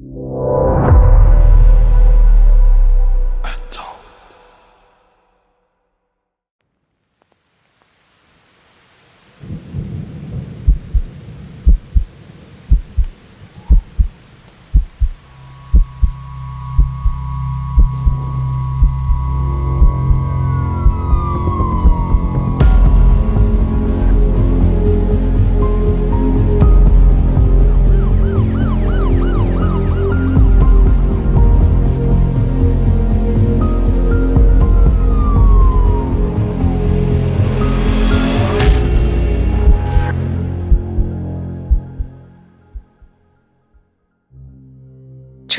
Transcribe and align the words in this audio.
you. 0.00 0.69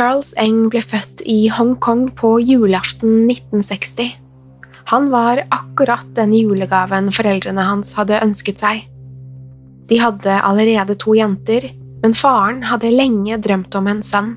Charles 0.02 0.32
Eng 0.42 0.64
ble 0.74 0.80
født 0.82 1.22
i 1.30 1.46
Hongkong 1.54 2.08
på 2.18 2.32
julaften 2.42 3.28
1960. 3.30 4.16
Han 4.90 5.12
var 5.14 5.44
akkurat 5.54 6.08
den 6.18 6.32
julegaven 6.34 7.12
foreldrene 7.14 7.62
hans 7.68 7.92
hadde 8.00 8.18
ønsket 8.26 8.64
seg. 8.64 8.80
De 9.92 10.00
hadde 10.02 10.40
allerede 10.42 10.96
to 10.98 11.14
jenter, 11.14 11.68
men 12.02 12.18
faren 12.18 12.64
hadde 12.66 12.90
lenge 12.90 13.38
drømt 13.46 13.78
om 13.78 13.92
en 13.94 14.02
sønn. 14.02 14.32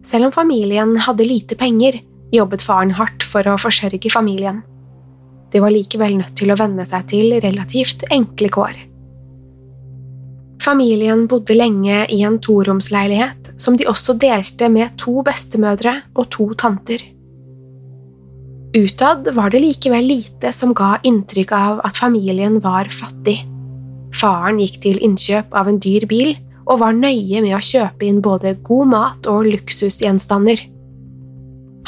Selv 0.00 0.30
om 0.30 0.32
familien 0.38 0.96
hadde 1.04 1.28
lite 1.28 1.60
penger, 1.60 2.00
jobbet 2.32 2.64
faren 2.64 2.96
hardt 2.96 3.26
for 3.28 3.44
å 3.52 3.60
forsørge 3.60 4.08
familien. 4.08 4.62
De 5.52 5.60
var 5.60 5.76
likevel 5.76 6.16
nødt 6.22 6.38
til 6.40 6.54
å 6.54 6.56
venne 6.56 6.88
seg 6.88 7.04
til 7.12 7.36
relativt 7.44 8.08
enkle 8.08 8.48
kår. 8.56 8.80
Familien 10.64 11.28
bodde 11.28 11.52
lenge 11.56 12.06
i 12.08 12.24
en 12.24 12.40
toromsleilighet 12.40 13.39
som 13.60 13.76
de 13.76 13.88
også 13.88 14.16
delte 14.20 14.68
med 14.72 14.96
to 15.00 15.20
bestemødre 15.26 16.00
og 16.14 16.30
to 16.32 16.48
tanter. 16.58 17.02
Utad 18.70 19.26
var 19.34 19.50
det 19.50 19.62
likevel 19.64 20.06
lite 20.06 20.52
som 20.54 20.72
ga 20.78 20.94
inntrykk 21.06 21.52
av 21.56 21.80
at 21.86 21.98
familien 21.98 22.60
var 22.62 22.88
fattig. 22.94 23.40
Faren 24.14 24.60
gikk 24.62 24.78
til 24.84 25.00
innkjøp 25.02 25.54
av 25.54 25.70
en 25.70 25.80
dyr 25.82 26.06
bil 26.10 26.36
og 26.70 26.78
var 26.82 26.94
nøye 26.94 27.42
med 27.42 27.56
å 27.56 27.62
kjøpe 27.64 28.06
inn 28.06 28.20
både 28.22 28.54
god 28.66 28.92
mat 28.92 29.30
og 29.30 29.48
luksusgjenstander. 29.50 30.62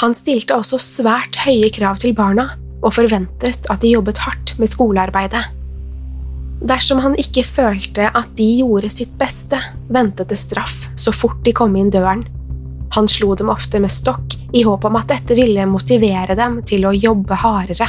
Han 0.02 0.16
stilte 0.18 0.56
også 0.58 0.80
svært 0.82 1.38
høye 1.44 1.70
krav 1.74 2.00
til 2.02 2.16
barna 2.18 2.48
og 2.82 2.94
forventet 2.96 3.70
at 3.70 3.82
de 3.84 3.94
jobbet 3.94 4.18
hardt 4.24 4.56
med 4.58 4.70
skolearbeidet. 4.70 5.44
Dersom 6.62 7.00
han 7.02 7.16
ikke 7.18 7.42
følte 7.42 8.06
at 8.14 8.30
de 8.38 8.46
gjorde 8.60 8.90
sitt 8.94 9.16
beste, 9.18 9.58
ventet 9.90 10.30
det 10.30 10.38
straff 10.38 10.86
så 10.94 11.14
fort 11.14 11.40
de 11.46 11.54
kom 11.56 11.74
inn 11.76 11.90
døren. 11.90 12.22
Han 12.94 13.08
slo 13.08 13.34
dem 13.34 13.50
ofte 13.50 13.80
med 13.80 13.90
stokk 13.90 14.36
i 14.52 14.62
håp 14.66 14.84
om 14.84 14.98
at 15.00 15.08
dette 15.10 15.34
ville 15.34 15.64
motivere 15.66 16.36
dem 16.38 16.60
til 16.68 16.86
å 16.86 16.94
jobbe 16.94 17.38
hardere. 17.40 17.88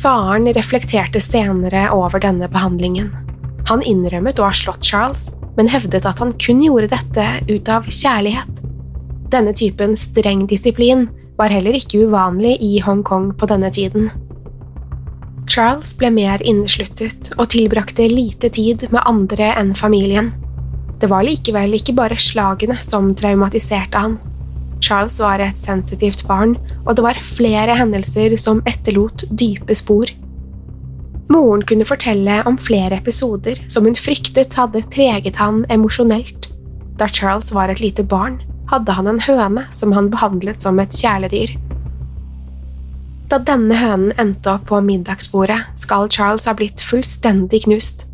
Faren 0.00 0.48
reflekterte 0.56 1.20
senere 1.20 1.90
over 1.94 2.22
denne 2.22 2.48
behandlingen. 2.50 3.10
Han 3.68 3.84
innrømmet 3.86 4.40
å 4.40 4.48
ha 4.48 4.56
slått 4.56 4.86
Charles, 4.86 5.28
men 5.58 5.68
hevdet 5.70 6.06
at 6.08 6.22
han 6.22 6.32
kun 6.40 6.62
gjorde 6.64 6.90
dette 6.94 7.26
ut 7.50 7.70
av 7.70 7.86
kjærlighet. 7.90 8.62
Denne 9.30 9.52
typen 9.54 9.94
streng 9.98 10.46
disiplin 10.50 11.06
var 11.38 11.52
heller 11.52 11.76
ikke 11.76 12.06
uvanlig 12.08 12.56
i 12.64 12.80
Hongkong 12.82 13.30
på 13.38 13.48
denne 13.50 13.70
tiden. 13.74 14.08
Charles 15.48 15.92
ble 15.98 16.10
mer 16.14 16.42
innesluttet 16.46 17.32
og 17.36 17.50
tilbrakte 17.54 18.08
lite 18.10 18.50
tid 18.52 18.86
med 18.90 19.04
andre 19.08 19.52
enn 19.60 19.74
familien. 19.78 20.32
Det 21.00 21.08
var 21.08 21.24
likevel 21.24 21.78
ikke 21.78 21.96
bare 21.96 22.18
slagene 22.20 22.76
som 22.84 23.14
traumatiserte 23.16 24.02
han. 24.02 24.18
Charles 24.80 25.20
var 25.20 25.40
et 25.44 25.60
sensitivt 25.60 26.26
barn, 26.28 26.56
og 26.86 26.96
det 26.96 27.04
var 27.04 27.20
flere 27.24 27.76
hendelser 27.76 28.36
som 28.40 28.62
etterlot 28.68 29.26
dype 29.30 29.76
spor. 29.76 30.12
Moren 31.30 31.62
kunne 31.62 31.86
fortelle 31.86 32.40
om 32.48 32.56
flere 32.58 32.98
episoder 32.98 33.60
som 33.70 33.86
hun 33.86 33.98
fryktet 33.98 34.56
hadde 34.58 34.82
preget 34.90 35.38
han 35.38 35.62
emosjonelt. 35.70 36.48
Da 36.98 37.06
Charles 37.08 37.52
var 37.54 37.70
et 37.70 37.80
lite 37.80 38.02
barn, 38.02 38.40
hadde 38.70 38.96
han 38.96 39.08
en 39.10 39.22
høne 39.22 39.66
som 39.74 39.94
han 39.94 40.10
behandlet 40.10 40.60
som 40.62 40.80
et 40.82 40.94
kjæledyr. 40.94 41.54
Da 43.30 43.38
denne 43.38 43.76
hønen 43.78 44.10
endte 44.18 44.56
opp 44.56 44.64
på 44.72 44.80
middagsbordet, 44.82 45.60
skal 45.78 46.08
Charles 46.10 46.48
ha 46.50 46.54
blitt 46.58 46.82
fullstendig 46.82 47.62
knust. 47.68 48.08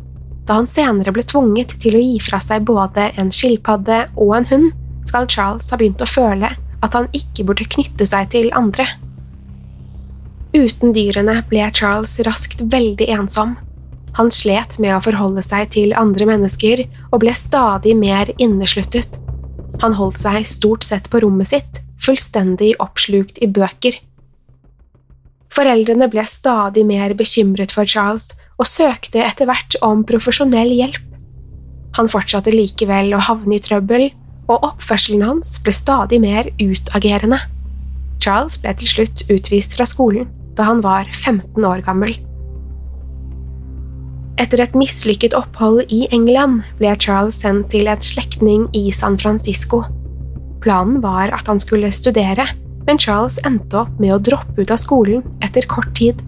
Da 0.45 0.59
han 0.59 0.69
senere 0.69 1.11
ble 1.15 1.25
tvunget 1.25 1.73
til 1.81 1.97
å 1.97 2.03
gi 2.03 2.19
fra 2.21 2.37
seg 2.43 2.67
både 2.69 3.09
en 3.17 3.31
skilpadde 3.33 4.03
og 4.13 4.35
en 4.37 4.47
hund, 4.51 4.67
skal 5.09 5.25
Charles 5.31 5.71
ha 5.73 5.79
begynt 5.79 6.03
å 6.05 6.09
føle 6.09 6.53
at 6.85 6.93
han 6.93 7.09
ikke 7.17 7.47
burde 7.47 7.65
knytte 7.65 8.05
seg 8.05 8.29
til 8.35 8.51
andre. 8.55 8.85
Uten 10.53 10.93
dyrene 10.93 11.39
ble 11.49 11.65
Charles 11.73 12.13
raskt 12.27 12.61
veldig 12.61 13.09
ensom. 13.17 13.57
Han 14.17 14.29
slet 14.33 14.77
med 14.81 14.95
å 14.95 15.03
forholde 15.03 15.41
seg 15.45 15.71
til 15.73 15.97
andre 15.97 16.29
mennesker 16.29 16.85
og 17.09 17.21
ble 17.25 17.33
stadig 17.37 17.97
mer 17.97 18.29
innesluttet. 18.37 19.17
Han 19.81 19.97
holdt 19.97 20.21
seg 20.21 20.45
stort 20.49 20.85
sett 20.85 21.09
på 21.09 21.21
rommet 21.25 21.49
sitt, 21.51 21.81
fullstendig 22.01 22.75
oppslukt 22.81 23.41
i 23.41 23.49
bøker. 23.49 23.97
Foreldrene 25.53 26.09
ble 26.11 26.23
stadig 26.27 26.83
mer 26.87 27.13
bekymret 27.17 27.73
for 27.75 27.87
Charles 27.87 28.31
og 28.57 28.67
søkte 28.69 29.21
etter 29.23 29.49
hvert 29.49 29.77
om 29.85 30.03
profesjonell 30.07 30.73
hjelp. 30.75 31.03
Han 31.97 32.09
fortsatte 32.11 32.53
likevel 32.53 33.13
å 33.15 33.23
havne 33.25 33.57
i 33.57 33.63
trøbbel, 33.63 34.09
og 34.47 34.63
oppførselen 34.63 35.25
hans 35.27 35.57
ble 35.63 35.73
stadig 35.75 36.19
mer 36.23 36.47
utagerende. 36.61 37.39
Charles 38.23 38.59
ble 38.61 38.73
til 38.79 38.91
slutt 38.91 39.25
utvist 39.33 39.75
fra 39.77 39.87
skolen 39.89 40.29
da 40.57 40.69
han 40.69 40.81
var 40.81 41.09
15 41.13 41.65
år 41.67 41.83
gammel. 41.85 42.15
Etter 44.41 44.61
et 44.61 44.75
mislykket 44.77 45.33
opphold 45.37 45.83
i 45.93 46.05
England 46.13 46.61
ble 46.77 46.93
Charles 47.01 47.39
sendt 47.41 47.71
til 47.73 47.89
et 47.89 48.05
slektning 48.05 48.67
i 48.77 48.87
San 48.93 49.17
Francisco. 49.17 49.83
Planen 50.61 51.01
var 51.01 51.33
at 51.33 51.49
han 51.49 51.61
skulle 51.61 51.89
studere, 51.93 52.45
men 52.87 52.99
Charles 52.99 53.37
endte 53.45 53.83
opp 53.83 53.99
med 53.99 54.15
å 54.15 54.21
droppe 54.23 54.63
ut 54.63 54.71
av 54.71 54.79
skolen 54.81 55.23
etter 55.43 55.67
kort 55.69 55.91
tid. 55.97 56.21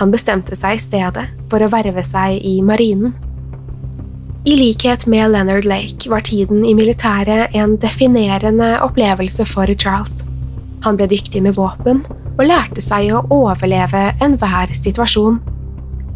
Han 0.00 0.10
bestemte 0.10 0.56
seg 0.58 0.76
i 0.76 0.82
stedet 0.82 1.28
for 1.52 1.62
å 1.62 1.70
verve 1.70 2.02
seg 2.06 2.42
i 2.42 2.58
marinen. 2.66 3.14
I 4.44 4.58
likhet 4.58 5.06
med 5.08 5.30
Leonard 5.32 5.64
Lake 5.64 6.10
var 6.10 6.20
tiden 6.26 6.66
i 6.68 6.74
militæret 6.76 7.54
en 7.56 7.78
definerende 7.80 8.74
opplevelse 8.84 9.46
for 9.48 9.70
Charles. 9.78 10.20
Han 10.84 10.98
ble 10.98 11.08
dyktig 11.08 11.40
med 11.46 11.56
våpen 11.56 12.02
og 12.34 12.44
lærte 12.44 12.82
seg 12.84 13.14
å 13.14 13.22
overleve 13.32 14.10
enhver 14.24 14.74
situasjon. 14.76 15.38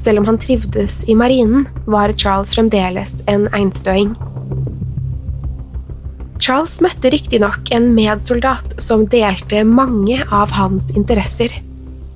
Selv 0.03 0.21
om 0.21 0.29
han 0.29 0.39
trivdes 0.39 1.01
i 1.09 1.17
marinen, 1.19 1.65
var 1.87 2.13
Charles 2.19 2.53
fremdeles 2.55 3.23
en 3.31 3.49
einstøing. 3.57 4.13
Charles 6.49 6.79
møtte 6.81 7.11
riktignok 7.13 7.69
en 7.77 7.91
medsoldat 7.93 8.71
som 8.81 9.03
delte 9.13 9.59
mange 9.69 10.17
av 10.33 10.55
hans 10.57 10.87
interesser. 10.97 11.53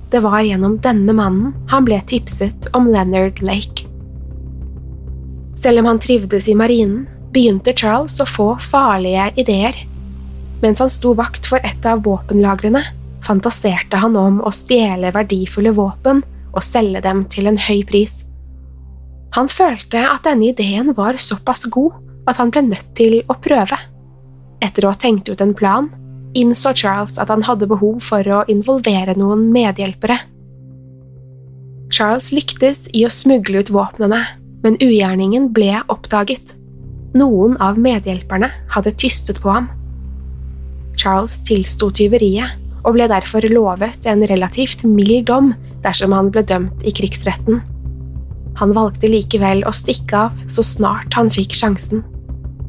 Det 0.09 0.23
var 0.25 0.39
gjennom 0.41 0.79
denne 0.81 1.13
mannen 1.13 1.51
han 1.69 1.85
ble 1.85 1.99
tipset 2.09 2.65
om 2.73 2.87
Leonard 2.89 3.43
Lake. 3.45 3.85
Selv 5.53 5.83
om 5.83 5.91
han 5.91 6.01
trivdes 6.01 6.49
i 6.49 6.57
marinen, 6.57 7.05
begynte 7.29 7.75
Charles 7.77 8.17
å 8.25 8.25
få 8.25 8.47
farlige 8.71 9.29
ideer. 9.45 9.77
Mens 10.65 10.81
han 10.81 10.89
sto 10.89 11.13
vakt 11.13 11.45
for 11.45 11.61
et 11.61 11.85
av 11.85 12.01
våpenlagrene, 12.01 12.81
fantaserte 13.21 14.01
han 14.01 14.17
om 14.17 14.41
å 14.41 14.49
stjele 14.49 15.13
verdifulle 15.13 15.77
våpen 15.77 16.25
og 16.49 16.61
selge 16.65 17.05
dem 17.05 17.27
til 17.29 17.53
en 17.53 17.61
høy 17.69 17.85
pris. 17.85 18.23
Han 19.37 19.45
følte 19.45 20.01
at 20.09 20.25
denne 20.25 20.49
ideen 20.49 20.95
var 20.97 21.21
såpass 21.21 21.69
god 21.69 22.01
at 22.25 22.41
han 22.41 22.49
ble 22.49 22.71
nødt 22.73 22.95
til 22.97 23.21
å 23.29 23.37
prøve. 23.37 23.92
Etter 24.63 24.85
å 24.85 24.93
ha 24.93 24.99
tenkt 24.99 25.29
ut 25.29 25.41
en 25.43 25.53
plan, 25.57 25.89
innså 26.37 26.73
Charles 26.77 27.19
at 27.21 27.29
han 27.29 27.43
hadde 27.45 27.67
behov 27.69 27.99
for 28.05 28.27
å 28.31 28.43
involvere 28.51 29.15
noen 29.19 29.49
medhjelpere. 29.53 30.17
Charles 31.93 32.31
lyktes 32.33 32.87
i 32.95 33.03
å 33.05 33.11
smugle 33.13 33.61
ut 33.61 33.71
våpnene, 33.73 34.23
men 34.63 34.79
ugjerningen 34.81 35.51
ble 35.53 35.75
oppdaget. 35.91 36.55
Noen 37.13 37.57
av 37.61 37.77
medhjelperne 37.77 38.49
hadde 38.73 38.95
tystet 38.97 39.41
på 39.43 39.51
ham. 39.53 39.67
Charles 40.97 41.35
tilsto 41.45 41.91
tyveriet 41.93 42.57
og 42.83 42.95
ble 42.95 43.07
derfor 43.11 43.45
lovet 43.51 44.07
en 44.09 44.23
relativt 44.29 44.83
mild 44.87 45.27
dom 45.29 45.53
dersom 45.83 46.15
han 46.15 46.31
ble 46.33 46.43
dømt 46.47 46.83
i 46.87 46.93
krigsretten. 46.95 47.61
Han 48.59 48.73
valgte 48.75 49.09
likevel 49.09 49.63
å 49.67 49.73
stikke 49.75 50.25
av 50.27 50.41
så 50.51 50.65
snart 50.65 51.15
han 51.17 51.31
fikk 51.33 51.55
sjansen. 51.57 52.03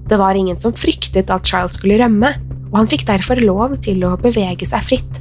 Det 0.09 0.19
var 0.21 0.37
ingen 0.37 0.59
som 0.61 0.75
fryktet 0.77 1.31
at 1.33 1.47
Charles 1.49 1.79
skulle 1.79 1.99
rømme, 2.03 2.35
og 2.71 2.81
han 2.81 2.91
fikk 2.91 3.07
derfor 3.09 3.41
lov 3.41 3.77
til 3.85 4.05
å 4.05 4.17
bevege 4.21 4.67
seg 4.69 4.85
fritt. 4.85 5.21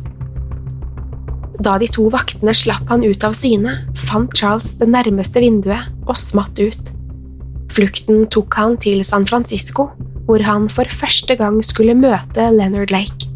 Da 1.63 1.77
de 1.79 1.87
to 1.87 2.09
vaktene 2.11 2.51
slapp 2.57 2.89
han 2.91 3.05
ut 3.05 3.23
av 3.23 3.35
syne, 3.37 3.77
fant 4.09 4.33
Charles 4.35 4.73
det 4.81 4.89
nærmeste 4.91 5.43
vinduet 5.43 5.91
og 6.03 6.17
smatt 6.19 6.59
ut. 6.59 6.91
Flukten 7.73 8.25
tok 8.33 8.57
han 8.59 8.75
til 8.81 9.03
San 9.07 9.25
Francisco, 9.29 9.91
hvor 10.27 10.43
han 10.43 10.67
for 10.71 10.89
første 10.91 11.37
gang 11.39 11.61
skulle 11.65 11.95
møte 11.95 12.49
Leonard 12.51 12.91
Lake. 12.91 13.29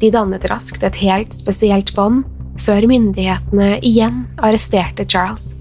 De 0.00 0.08
dannet 0.12 0.46
raskt 0.48 0.84
et 0.86 0.96
helt 1.02 1.36
spesielt 1.36 1.92
bånd, 1.96 2.24
før 2.60 2.86
myndighetene 2.88 3.76
igjen 3.84 4.24
arresterte 4.40 5.04
Charles. 5.08 5.54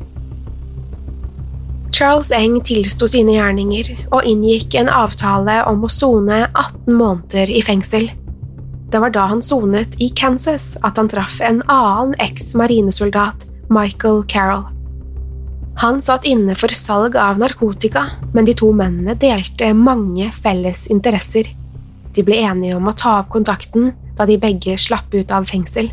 Charles 2.00 2.30
Eng 2.32 2.62
tilsto 2.64 3.10
sine 3.12 3.34
gjerninger 3.36 3.90
og 4.16 4.24
inngikk 4.24 4.78
en 4.80 4.88
avtale 4.88 5.58
om 5.68 5.82
å 5.84 5.90
sone 5.92 6.46
18 6.48 6.94
måneder 6.96 7.52
i 7.52 7.60
fengsel. 7.60 8.06
Det 8.88 9.02
var 9.04 9.12
da 9.12 9.26
han 9.28 9.42
sonet 9.44 9.98
i 10.00 10.08
Kansas 10.16 10.78
at 10.88 10.96
han 10.96 11.10
traff 11.12 11.42
en 11.44 11.60
annen 11.68 12.16
eks-marinesoldat, 12.24 13.44
Michael 13.68 14.24
Carroll. 14.32 14.64
Han 15.84 16.00
satt 16.00 16.24
inne 16.24 16.56
for 16.56 16.72
salg 16.72 17.20
av 17.20 17.44
narkotika, 17.44 18.06
men 18.32 18.48
de 18.48 18.56
to 18.56 18.72
mennene 18.72 19.20
delte 19.20 19.74
mange 19.76 20.32
felles 20.40 20.86
interesser. 20.88 21.52
De 22.16 22.24
ble 22.24 22.40
enige 22.46 22.80
om 22.80 22.88
å 22.88 22.96
ta 22.96 23.18
opp 23.26 23.34
kontakten 23.36 23.92
da 24.16 24.24
de 24.24 24.40
begge 24.40 24.80
slapp 24.80 25.12
ut 25.12 25.36
av 25.36 25.52
fengsel. 25.52 25.92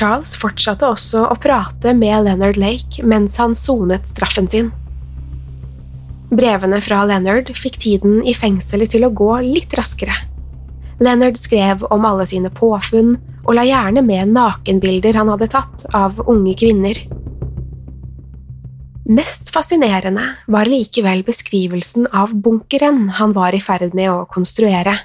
Charles 0.00 0.32
fortsatte 0.40 0.88
også 0.88 1.26
å 1.28 1.34
prate 1.36 1.92
med 1.92 2.24
Leonard 2.24 2.56
Lake 2.56 3.04
mens 3.04 3.34
han 3.36 3.52
sonet 3.58 4.08
straffen 4.08 4.46
sin. 4.48 4.70
Brevene 6.30 6.78
fra 6.80 7.02
Leonard 7.04 7.50
fikk 7.58 7.76
tiden 7.84 8.22
i 8.24 8.32
fengselet 8.32 8.94
til 8.94 9.04
å 9.04 9.12
gå 9.12 9.32
litt 9.44 9.74
raskere. 9.76 10.14
Leonard 11.04 11.36
skrev 11.36 11.84
om 11.92 12.06
alle 12.08 12.24
sine 12.30 12.48
påfunn 12.54 13.18
og 13.42 13.52
la 13.58 13.66
gjerne 13.68 14.00
med 14.06 14.32
nakenbilder 14.32 15.20
han 15.20 15.32
hadde 15.34 15.50
tatt 15.52 15.84
av 15.92 16.22
unge 16.24 16.56
kvinner. 16.56 16.96
Mest 19.10 19.52
fascinerende 19.52 20.24
var 20.48 20.70
likevel 20.70 21.26
beskrivelsen 21.28 22.08
av 22.08 22.32
bunkeren 22.32 23.08
han 23.20 23.36
var 23.36 23.52
i 23.52 23.60
ferd 23.60 23.92
med 23.92 24.12
å 24.12 24.22
konstruere. 24.32 24.96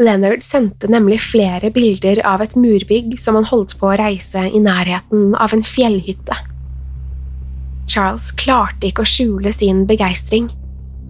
Leonard 0.00 0.40
sendte 0.42 0.88
nemlig 0.88 1.20
flere 1.20 1.68
bilder 1.70 2.22
av 2.24 2.40
et 2.40 2.54
murbygg 2.56 3.18
som 3.20 3.36
han 3.36 3.48
holdt 3.50 3.74
på 3.80 3.90
å 3.90 3.98
reise 4.00 4.46
i 4.48 4.60
nærheten 4.62 5.34
av 5.36 5.52
en 5.52 5.64
fjellhytte. 5.66 6.38
Charles 7.92 8.30
klarte 8.40 8.88
ikke 8.88 9.04
å 9.04 9.10
skjule 9.10 9.52
sin 9.52 9.84
begeistring. 9.88 10.48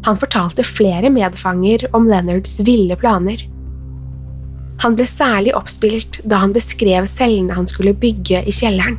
Han 0.02 0.18
fortalte 0.18 0.66
flere 0.66 1.12
medfanger 1.14 1.86
om 1.94 2.08
Leonards 2.10 2.58
ville 2.66 2.96
planer. 2.98 3.44
Han 4.82 4.96
ble 4.98 5.06
særlig 5.06 5.54
oppspilt 5.54 6.18
da 6.26 6.40
han 6.42 6.54
beskrev 6.56 7.06
cellene 7.06 7.54
han 7.54 7.68
skulle 7.70 7.94
bygge 7.94 8.42
i 8.42 8.54
kjelleren. 8.56 8.98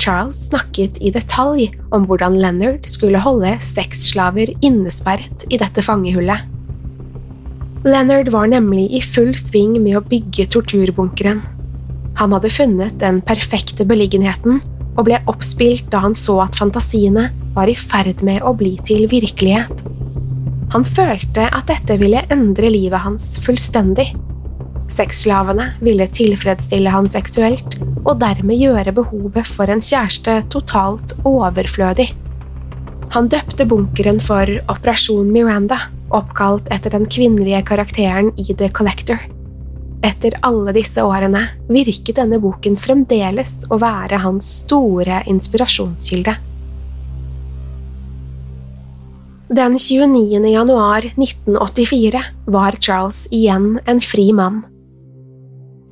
Charles 0.00 0.48
snakket 0.48 0.98
i 0.98 1.12
detalj 1.14 1.68
om 1.94 2.08
hvordan 2.08 2.34
Leonard 2.40 2.88
skulle 2.90 3.22
holde 3.22 3.52
sexslaver 3.62 4.50
innesperret 4.58 5.46
i 5.54 5.60
dette 5.60 5.84
fangehullet. 5.86 6.50
Leonard 7.84 8.30
var 8.32 8.46
nemlig 8.48 8.86
i 8.96 9.00
full 9.04 9.34
sving 9.36 9.74
med 9.82 9.98
å 9.98 10.04
bygge 10.08 10.46
torturbunkeren. 10.54 11.42
Han 12.16 12.32
hadde 12.32 12.52
funnet 12.54 12.96
den 13.02 13.18
perfekte 13.26 13.84
beliggenheten 13.84 14.62
og 14.94 15.02
ble 15.04 15.18
oppspilt 15.28 15.90
da 15.92 16.00
han 16.06 16.16
så 16.16 16.38
at 16.46 16.56
fantasiene 16.56 17.26
var 17.52 17.68
i 17.68 17.76
ferd 17.76 18.22
med 18.24 18.40
å 18.40 18.54
bli 18.56 18.78
til 18.88 19.04
virkelighet. 19.10 19.84
Han 20.72 20.86
følte 20.88 21.44
at 21.52 21.68
dette 21.68 21.98
ville 22.00 22.24
endre 22.32 22.72
livet 22.72 23.04
hans 23.04 23.34
fullstendig. 23.44 24.14
Sexslavene 24.94 25.74
ville 25.84 26.08
tilfredsstille 26.08 26.88
han 26.94 27.10
seksuelt 27.10 27.76
og 28.06 28.16
dermed 28.22 28.64
gjøre 28.64 28.96
behovet 28.96 29.44
for 29.44 29.68
en 29.68 29.84
kjæreste 29.84 30.40
totalt 30.54 31.18
overflødig. 31.28 32.14
Han 33.14 33.28
døpte 33.30 33.62
bunkeren 33.70 34.16
for 34.18 34.50
Operasjon 34.66 35.28
Miranda, 35.30 35.76
oppkalt 36.10 36.66
etter 36.74 36.90
den 36.96 37.04
kvinnelige 37.06 37.60
karakteren 37.68 38.32
i 38.34 38.48
The 38.50 38.66
Collector. 38.74 39.20
Etter 40.02 40.34
alle 40.42 40.74
disse 40.74 41.04
årene 41.06 41.44
virket 41.70 42.18
denne 42.18 42.40
boken 42.42 42.74
fremdeles 42.74 43.60
å 43.70 43.78
være 43.78 44.18
hans 44.24 44.50
store 44.64 45.22
inspirasjonskilde. 45.30 46.34
Den 49.54 49.78
29. 49.78 50.42
januar 50.50 51.06
1984 51.14 52.26
var 52.50 52.82
Charles 52.82 53.28
igjen 53.30 53.76
en 53.86 54.02
fri 54.02 54.32
mann. 54.34 54.64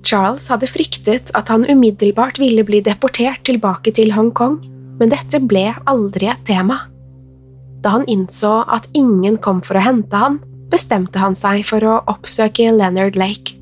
Charles 0.02 0.50
hadde 0.50 0.66
fryktet 0.66 1.30
at 1.38 1.54
han 1.54 1.68
umiddelbart 1.70 2.42
ville 2.42 2.66
bli 2.66 2.82
deportert 2.82 3.46
tilbake 3.46 3.94
til 3.94 4.10
Hongkong, 4.16 4.58
men 4.98 5.14
dette 5.14 5.38
ble 5.38 5.68
aldri 5.86 6.26
et 6.32 6.42
tema. 6.50 6.88
Da 7.82 7.96
han 7.96 8.06
innså 8.06 8.62
at 8.70 8.88
ingen 8.94 9.38
kom 9.42 9.60
for 9.66 9.78
å 9.78 9.82
hente 9.82 10.16
han, 10.16 10.38
bestemte 10.72 11.20
han 11.20 11.34
seg 11.36 11.64
for 11.68 11.84
å 11.84 11.98
oppsøke 12.10 12.70
Leonard 12.72 13.18
Lake. 13.18 13.58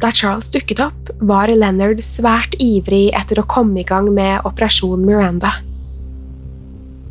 Da 0.00 0.10
Charles 0.12 0.50
dukket 0.52 0.80
opp, 0.84 1.12
var 1.24 1.48
Leonard 1.48 2.02
svært 2.04 2.56
ivrig 2.60 3.08
etter 3.16 3.40
å 3.40 3.46
komme 3.48 3.80
i 3.80 3.86
gang 3.88 4.10
med 4.12 4.44
Operasjon 4.48 5.04
Miranda. 5.06 5.54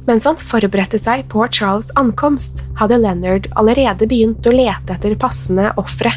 Mens 0.06 0.28
han 0.30 0.38
forberedte 0.38 1.00
seg 1.02 1.24
på 1.32 1.48
Charles' 1.50 1.90
ankomst, 1.98 2.62
hadde 2.78 3.00
Leonard 3.02 3.50
allerede 3.58 4.06
begynt 4.10 4.46
å 4.46 4.54
lete 4.54 4.94
etter 4.94 5.18
passende 5.18 5.72
ofre. 5.82 6.14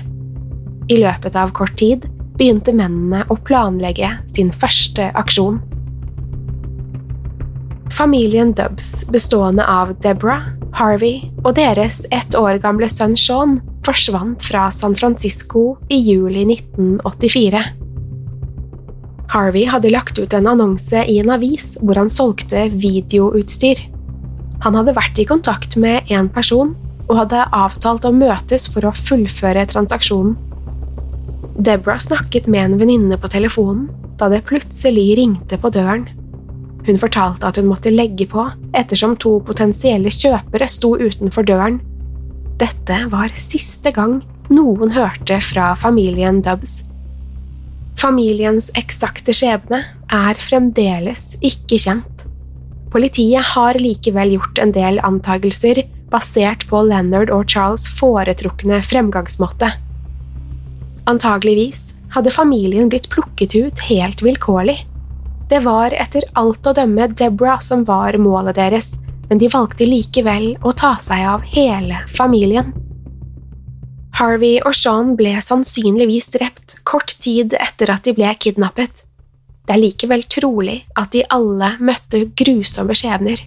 I 0.93 1.01
løpet 1.01 1.37
av 1.41 1.55
kort 1.57 1.77
tid 1.81 2.05
begynte 2.37 2.75
mennene 2.77 3.25
å 3.33 3.37
planlegge 3.49 4.13
sin 4.29 4.53
første 4.53 5.09
aksjon. 5.17 5.63
Familien 7.93 8.53
Dubbs, 8.53 9.07
bestående 9.09 9.65
av 9.67 9.95
Deborah, 10.03 10.51
Harvey 10.77 11.31
og 11.45 11.55
deres 11.57 12.03
ett 12.13 12.37
år 12.37 12.61
gamle 12.63 12.89
sønn 12.93 13.17
Sean, 13.17 13.59
forsvant 13.87 14.45
fra 14.45 14.69
San 14.75 14.95
Francisco 14.95 15.79
i 15.89 15.97
juli 15.97 16.45
1984. 16.45 17.63
Harvey 19.33 19.65
hadde 19.69 19.93
lagt 19.93 20.19
ut 20.19 20.35
en 20.37 20.49
annonse 20.49 21.05
i 21.09 21.19
en 21.21 21.33
avis 21.33 21.75
hvor 21.81 22.01
han 22.01 22.13
solgte 22.13 22.69
videoutstyr. 22.77 23.81
Han 24.65 24.77
hadde 24.79 24.97
vært 24.97 25.21
i 25.21 25.27
kontakt 25.29 25.77
med 25.81 26.09
en 26.13 26.29
person 26.33 26.75
og 27.09 27.17
hadde 27.23 27.49
avtalt 27.57 28.05
å 28.05 28.13
møtes 28.13 28.69
for 28.73 28.85
å 28.85 28.95
fullføre 28.97 29.65
transaksjonen. 29.73 30.37
Deborah 31.59 32.01
snakket 32.01 32.47
med 32.47 32.65
en 32.65 32.79
venninne 32.81 33.19
på 33.19 33.31
telefonen 33.33 33.89
da 34.19 34.29
det 34.31 34.45
plutselig 34.49 35.13
ringte 35.19 35.59
på 35.61 35.71
døren. 35.73 36.09
Hun 36.89 36.97
fortalte 37.01 37.45
at 37.45 37.59
hun 37.61 37.69
måtte 37.69 37.93
legge 37.93 38.25
på 38.31 38.47
ettersom 38.77 39.15
to 39.21 39.37
potensielle 39.45 40.09
kjøpere 40.15 40.69
sto 40.73 40.95
utenfor 40.97 41.45
døren. 41.45 41.83
Dette 42.59 43.03
var 43.13 43.35
siste 43.37 43.93
gang 43.95 44.23
noen 44.49 44.95
hørte 44.95 45.37
fra 45.45 45.75
familien 45.77 46.41
Dubs. 46.47 46.81
Familiens 48.01 48.71
eksakte 48.79 49.35
skjebne 49.37 49.83
er 50.15 50.41
fremdeles 50.41 51.35
ikke 51.45 51.77
kjent. 51.83 52.25
Politiet 52.89 53.53
har 53.53 53.77
likevel 53.77 54.39
gjort 54.39 54.61
en 54.63 54.73
del 54.73 55.01
antagelser 55.05 55.83
basert 56.09 56.65
på 56.71 56.81
Leonard 56.89 57.29
og 57.35 57.51
Charles' 57.53 57.85
foretrukne 57.99 58.81
fremgangsmåte. 58.87 59.75
Antageligvis 61.11 61.91
hadde 62.15 62.33
familien 62.33 62.89
blitt 62.89 63.11
plukket 63.13 63.53
ut 63.59 63.85
helt 63.91 64.25
vilkårlig. 64.25 64.81
Det 65.49 65.63
var 65.65 65.95
etter 65.97 66.27
alt 66.37 66.67
å 66.67 66.75
dømme 66.77 67.09
Deborah 67.17 67.61
som 67.65 67.87
var 67.89 68.19
målet 68.21 68.59
deres, 68.59 68.93
men 69.31 69.41
de 69.41 69.49
valgte 69.53 69.89
likevel 69.89 70.55
å 70.61 70.75
ta 70.77 70.97
seg 71.01 71.25
av 71.25 71.47
hele 71.55 72.03
familien. 72.13 72.75
Harvey 74.19 74.59
og 74.67 74.75
Sean 74.77 75.15
ble 75.17 75.37
sannsynligvis 75.45 76.29
drept 76.35 76.79
kort 76.89 77.15
tid 77.23 77.55
etter 77.57 77.93
at 77.95 78.05
de 78.05 78.17
ble 78.17 78.33
kidnappet. 78.41 79.05
Det 79.65 79.77
er 79.77 79.83
likevel 79.83 80.25
trolig 80.29 80.81
at 80.99 81.13
de 81.13 81.25
alle 81.33 81.75
møtte 81.81 82.25
grusomme 82.41 82.97
skjebner. 82.97 83.41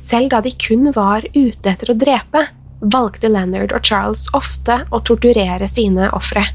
Selv 0.00 0.30
da 0.32 0.40
de 0.42 0.54
kun 0.56 0.88
var 0.96 1.26
ute 1.34 1.74
etter 1.74 1.92
å 1.92 1.98
drepe, 1.98 2.46
valgte 2.80 3.28
Leonard 3.28 3.74
og 3.76 3.84
Charles 3.84 4.26
ofte 4.34 4.80
å 4.90 5.02
torturere 5.04 5.68
sine 5.68 6.08
ofre. 6.16 6.46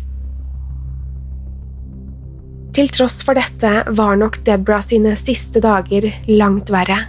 Til 2.75 2.89
tross 2.91 3.21
for 3.23 3.37
dette 3.39 3.69
var 3.95 4.17
nok 4.19 4.41
Deborah 4.43 4.81
sine 4.83 5.13
siste 5.15 5.61
dager 5.63 6.09
langt 6.27 6.73
verre. 6.73 7.05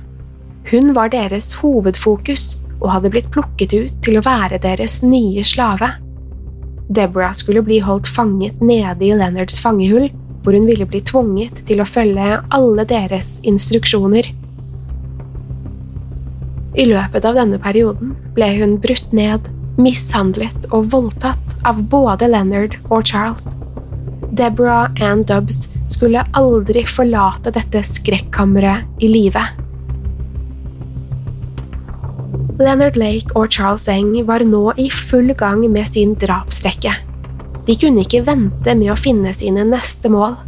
Hun 0.70 0.92
var 0.94 1.10
deres 1.10 1.56
hovedfokus 1.58 2.52
og 2.76 2.92
hadde 2.92 3.10
blitt 3.10 3.32
plukket 3.34 3.74
ut 3.74 3.96
til 4.06 4.20
å 4.20 4.22
være 4.22 4.60
deres 4.62 5.00
nye 5.02 5.42
slave. 5.42 5.88
Deborah 6.86 7.34
skulle 7.34 7.64
bli 7.66 7.80
holdt 7.82 8.06
fanget 8.06 8.62
nede 8.62 9.08
i 9.08 9.10
Leonards 9.18 9.58
fangehull, 9.58 10.06
hvor 10.44 10.54
hun 10.54 10.70
ville 10.70 10.86
bli 10.86 11.02
tvunget 11.02 11.64
til 11.66 11.82
å 11.82 11.88
følge 11.88 12.38
alle 12.54 12.86
deres 12.86 13.40
instruksjoner. 13.42 14.30
I 16.78 16.86
løpet 16.86 17.26
av 17.26 17.42
denne 17.42 17.58
perioden 17.58 18.14
ble 18.38 18.52
hun 18.60 18.78
brutt 18.78 19.10
ned, 19.10 19.50
mishandlet 19.82 20.70
og 20.70 20.92
voldtatt 20.94 21.58
av 21.66 21.82
både 21.90 22.30
Leonard 22.30 22.78
og 22.86 23.02
Charles. 23.02 23.56
Deborah 24.32 24.90
Ann 25.00 25.22
Dubbs 25.26 25.68
skulle 25.90 26.24
aldri 26.34 26.82
forlate 26.90 27.52
dette 27.54 27.82
skrekkammeret 27.86 29.02
i 29.02 29.10
live. 29.10 29.42
Leonard 32.56 32.96
Lake 32.96 33.34
og 33.36 33.52
Charles 33.52 33.86
Eng 33.92 34.14
var 34.26 34.42
nå 34.48 34.70
i 34.80 34.88
full 34.90 35.34
gang 35.36 35.66
med 35.70 35.90
sin 35.92 36.14
drapsrekke. 36.16 36.94
De 37.66 37.74
kunne 37.76 38.02
ikke 38.06 38.24
vente 38.26 38.74
med 38.78 38.92
å 38.92 38.98
finne 38.98 39.34
sine 39.36 39.66
neste 39.68 40.10
mål. 40.10 40.38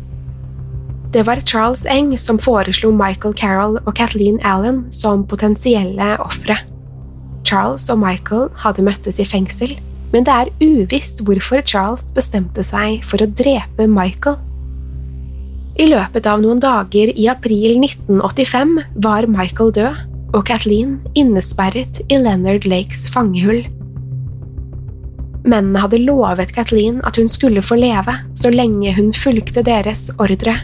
Det 1.13 1.25
var 1.29 1.43
Charles 1.45 1.85
Eng 1.89 2.15
som 2.21 2.41
foreslo 2.41 2.91
Michael 2.93 3.37
Carroll 3.37 3.79
og 3.85 3.95
Kathleen 3.97 4.41
Allen 4.45 4.87
som 4.93 5.27
potensielle 5.29 6.17
ofre. 6.25 6.59
Charles 7.49 7.87
og 7.93 8.01
Michael 8.03 8.49
hadde 8.61 8.85
møttes 8.85 9.21
i 9.21 9.29
fengsel, 9.29 9.77
men 10.13 10.27
det 10.27 10.35
er 10.35 10.53
uvisst 10.65 11.23
hvorfor 11.27 11.63
Charles 11.67 12.13
bestemte 12.17 12.65
seg 12.67 13.05
for 13.07 13.23
å 13.23 13.29
drepe 13.29 13.89
Michael. 13.91 14.39
I 15.79 15.87
løpet 15.87 16.27
av 16.27 16.41
noen 16.43 16.59
dager 16.59 17.13
i 17.15 17.29
april 17.31 17.77
1985 17.79 18.79
var 19.05 19.29
Michael 19.31 19.75
død, 19.77 20.05
og 20.37 20.45
Kathleen 20.45 20.99
innesperret 21.17 22.03
i 22.13 22.19
Leonard 22.21 22.67
Lakes 22.69 23.07
fangehull. 23.15 23.63
Mennene 25.49 25.81
hadde 25.81 26.03
lovet 26.03 26.53
Kathleen 26.53 26.99
at 27.09 27.17
hun 27.17 27.31
skulle 27.33 27.63
få 27.65 27.79
leve 27.81 28.19
så 28.37 28.51
lenge 28.53 28.93
hun 28.99 29.15
fulgte 29.17 29.65
deres 29.65 30.09
ordre. 30.21 30.59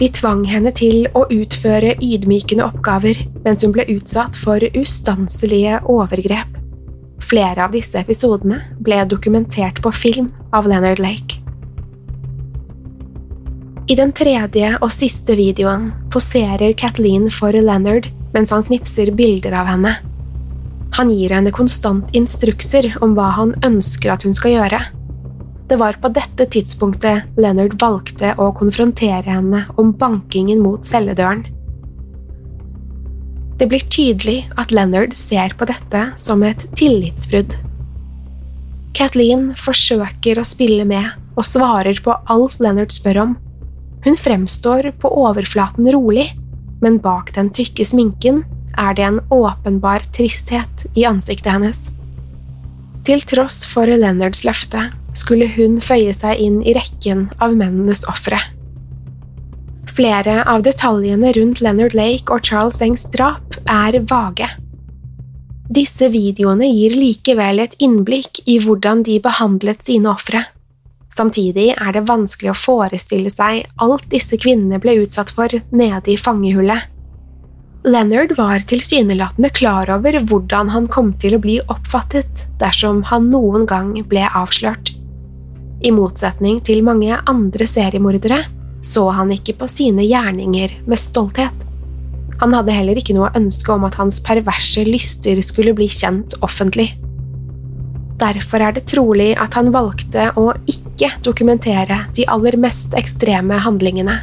De 0.00 0.08
tvang 0.16 0.46
henne 0.48 0.72
til 0.72 1.04
å 1.14 1.26
utføre 1.28 1.92
ydmykende 2.00 2.64
oppgaver 2.64 3.20
mens 3.44 3.66
hun 3.66 3.76
ble 3.76 3.84
utsatt 3.92 4.38
for 4.40 4.64
ustanselige 4.72 5.82
overgrep. 5.92 6.59
Flere 7.20 7.66
av 7.66 7.74
disse 7.76 8.00
episodene 8.00 8.62
ble 8.80 9.02
dokumentert 9.08 9.82
på 9.84 9.92
film 9.94 10.30
av 10.56 10.68
Leonard 10.68 11.02
Lake. 11.02 11.38
I 13.90 13.96
den 13.98 14.12
tredje 14.14 14.76
og 14.78 14.92
siste 14.94 15.34
videoen 15.34 15.88
poserer 16.14 16.76
Kathleen 16.78 17.26
for 17.34 17.54
Leonard 17.56 18.06
mens 18.34 18.52
han 18.54 18.62
knipser 18.66 19.10
bilder 19.18 19.56
av 19.58 19.66
henne. 19.66 19.96
Han 20.94 21.10
gir 21.10 21.34
henne 21.34 21.52
konstant 21.54 22.10
instrukser 22.14 22.92
om 23.02 23.16
hva 23.18 23.32
han 23.36 23.54
ønsker 23.66 24.12
at 24.14 24.26
hun 24.26 24.34
skal 24.38 24.56
gjøre. 24.56 24.80
Det 25.70 25.78
var 25.78 25.98
på 26.02 26.10
dette 26.14 26.48
tidspunktet 26.50 27.38
Leonard 27.38 27.76
valgte 27.82 28.32
å 28.38 28.50
konfrontere 28.58 29.26
henne 29.26 29.64
om 29.78 29.92
bankingen 29.98 30.62
mot 30.62 30.86
celledøren. 30.86 31.44
Det 33.60 33.66
blir 33.68 33.82
tydelig 33.92 34.46
at 34.56 34.70
Leonard 34.72 35.12
ser 35.12 35.52
på 35.58 35.66
dette 35.68 36.06
som 36.16 36.40
et 36.48 36.62
tillitsbrudd. 36.80 37.58
Kathleen 38.96 39.50
forsøker 39.60 40.40
å 40.40 40.46
spille 40.48 40.86
med 40.88 41.10
og 41.36 41.44
svarer 41.44 42.00
på 42.00 42.14
alt 42.32 42.56
Leonard 42.56 42.94
spør 42.94 43.20
om. 43.26 43.34
Hun 44.06 44.16
fremstår 44.16 44.88
på 45.02 45.10
overflaten 45.12 45.90
rolig, 45.92 46.30
men 46.80 46.96
bak 47.04 47.34
den 47.36 47.50
tykke 47.52 47.84
sminken 47.84 48.40
er 48.80 48.96
det 48.96 49.04
en 49.04 49.20
åpenbar 49.28 50.06
tristhet 50.16 50.86
i 50.96 51.04
ansiktet 51.04 51.52
hennes. 51.52 51.90
Til 53.04 53.20
tross 53.28 53.66
for 53.68 53.84
Leonards 53.92 54.40
løfte 54.48 54.88
skulle 55.12 55.50
hun 55.52 55.76
føye 55.84 56.16
seg 56.16 56.40
inn 56.40 56.62
i 56.64 56.72
rekken 56.76 57.28
av 57.44 57.52
mennenes 57.60 58.06
ofre. 58.08 58.40
Flere 59.90 60.44
av 60.46 60.62
detaljene 60.62 61.32
rundt 61.34 61.60
Leonard 61.64 61.94
Lake 61.98 62.30
og 62.30 62.44
Charles 62.46 62.78
Engs 62.84 63.08
drap 63.10 63.56
er 63.66 63.98
vage. 64.06 64.46
Disse 65.70 66.10
videoene 66.10 66.68
gir 66.70 66.94
likevel 66.98 67.62
et 67.62 67.76
innblikk 67.82 68.42
i 68.46 68.58
hvordan 68.62 69.02
de 69.06 69.18
behandlet 69.22 69.82
sine 69.86 70.10
ofre. 70.10 70.44
Samtidig 71.14 71.72
er 71.74 71.90
det 71.94 72.06
vanskelig 72.06 72.52
å 72.52 72.58
forestille 72.58 73.30
seg 73.34 73.66
alt 73.82 74.06
disse 74.12 74.38
kvinnene 74.38 74.78
ble 74.82 75.00
utsatt 75.02 75.32
for 75.34 75.50
nede 75.74 76.14
i 76.14 76.18
fangehullet. 76.18 76.86
Leonard 77.86 78.36
var 78.36 78.62
tilsynelatende 78.68 79.50
klar 79.56 79.90
over 79.90 80.18
hvordan 80.20 80.70
han 80.70 80.86
kom 80.86 81.14
til 81.18 81.34
å 81.34 81.42
bli 81.42 81.58
oppfattet 81.72 82.44
dersom 82.60 83.02
han 83.10 83.30
noen 83.32 83.66
gang 83.66 83.94
ble 84.06 84.26
avslørt. 84.28 84.92
I 85.80 85.90
motsetning 85.96 86.60
til 86.62 86.84
mange 86.84 87.16
andre 87.30 87.66
seriemordere 87.66 88.42
så 88.80 89.08
han 89.14 89.32
ikke 89.34 89.56
på 89.60 89.68
sine 89.70 90.04
gjerninger 90.06 90.78
med 90.88 91.00
stolthet. 91.00 91.66
Han 92.40 92.54
hadde 92.56 92.72
heller 92.72 92.96
ikke 92.96 93.14
noe 93.16 93.32
ønske 93.36 93.72
om 93.74 93.84
at 93.84 93.98
hans 94.00 94.22
perverse 94.24 94.84
lyster 94.88 95.40
skulle 95.44 95.74
bli 95.76 95.90
kjent 95.92 96.38
offentlig. 96.40 96.94
Derfor 98.20 98.64
er 98.64 98.76
det 98.76 98.86
trolig 98.88 99.30
at 99.40 99.56
han 99.56 99.70
valgte 99.72 100.28
å 100.40 100.50
ikke 100.68 101.12
dokumentere 101.24 102.02
de 102.16 102.26
aller 102.28 102.56
mest 102.60 102.96
ekstreme 102.96 103.60
handlingene. 103.64 104.18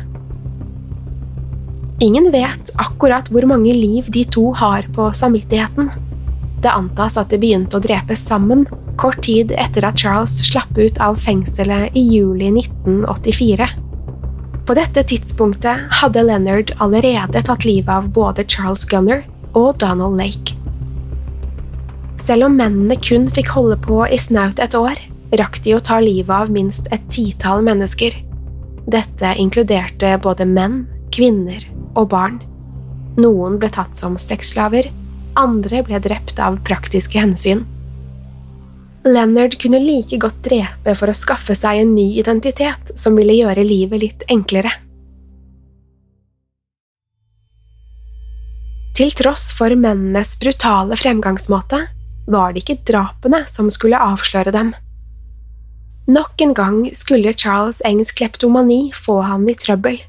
Ingen 2.01 2.29
vet 2.33 2.73
akkurat 2.77 3.29
hvor 3.33 3.47
mange 3.49 3.73
liv 3.73 4.09
de 4.13 4.21
to 4.29 4.51
har 4.57 4.85
på 4.93 5.09
samvittigheten. 5.17 5.89
Det 6.61 6.73
antas 6.73 7.17
at 7.17 7.33
de 7.33 7.39
begynte 7.41 7.77
å 7.77 7.81
drepe 7.81 8.17
sammen 8.17 8.65
kort 8.97 9.23
tid 9.25 9.53
etter 9.57 9.85
at 9.85 9.97
Charles 9.97 10.33
slapp 10.45 10.77
ut 10.77 10.97
av 11.01 11.17
fengselet 11.21 11.97
i 11.97 12.05
juli 12.17 12.49
1984. 12.53 13.69
På 14.67 14.75
dette 14.75 14.99
tidspunktet 15.07 15.87
hadde 16.01 16.25
Leonard 16.27 16.73
allerede 16.83 17.39
tatt 17.47 17.63
livet 17.63 17.87
av 17.87 18.09
både 18.11 18.43
Charles 18.43 18.83
Gunner 18.85 19.21
og 19.55 19.77
Donald 19.79 20.19
Lake. 20.19 20.57
Selv 22.19 22.49
om 22.49 22.57
mennene 22.59 22.97
kun 22.99 23.29
fikk 23.31 23.53
holde 23.55 23.77
på 23.79 24.01
i 24.11 24.19
snaut 24.19 24.59
et 24.59 24.75
år, 24.75 24.99
rakk 25.39 25.61
de 25.63 25.77
å 25.77 25.79
ta 25.79 26.01
livet 26.03 26.33
av 26.35 26.51
minst 26.51 26.89
et 26.91 27.05
titall 27.07 27.63
mennesker. 27.63 28.11
Dette 28.91 29.31
inkluderte 29.39 30.11
både 30.23 30.43
menn, 30.43 30.81
kvinner 31.15 31.63
og 31.95 32.11
barn. 32.11 32.41
Noen 33.15 33.55
ble 33.61 33.71
tatt 33.71 33.95
som 33.95 34.19
sexslaver, 34.19 34.91
andre 35.39 35.79
ble 35.87 36.03
drept 36.03 36.43
av 36.43 36.59
praktiske 36.67 37.23
hensyn. 37.23 37.63
Leonard 39.07 39.55
kunne 39.61 39.79
like 39.79 40.17
godt 40.19 40.41
drepe 40.43 40.93
for 40.99 41.07
å 41.07 41.15
skaffe 41.15 41.55
seg 41.55 41.79
en 41.81 41.93
ny 41.95 42.17
identitet 42.19 42.91
som 42.99 43.15
ville 43.15 43.37
gjøre 43.37 43.63
livet 43.63 44.03
litt 44.03 44.25
enklere. 44.31 44.73
Til 48.97 49.13
tross 49.13 49.51
for 49.53 49.71
mennenes 49.77 50.33
brutale 50.41 50.97
fremgangsmåte 50.97 51.83
var 52.27 52.51
det 52.53 52.63
ikke 52.63 52.81
drapene 52.89 53.43
som 53.47 53.69
skulle 53.71 53.99
avsløre 54.01 54.51
dem. 54.55 54.73
Nok 56.07 56.41
en 56.41 56.53
gang 56.57 56.77
skulle 56.97 57.35
Charles 57.35 57.79
Engs 57.85 58.11
kleptomani 58.15 58.89
få 58.95 59.19
han 59.27 59.45
i 59.47 59.55
trøbbel. 59.59 59.99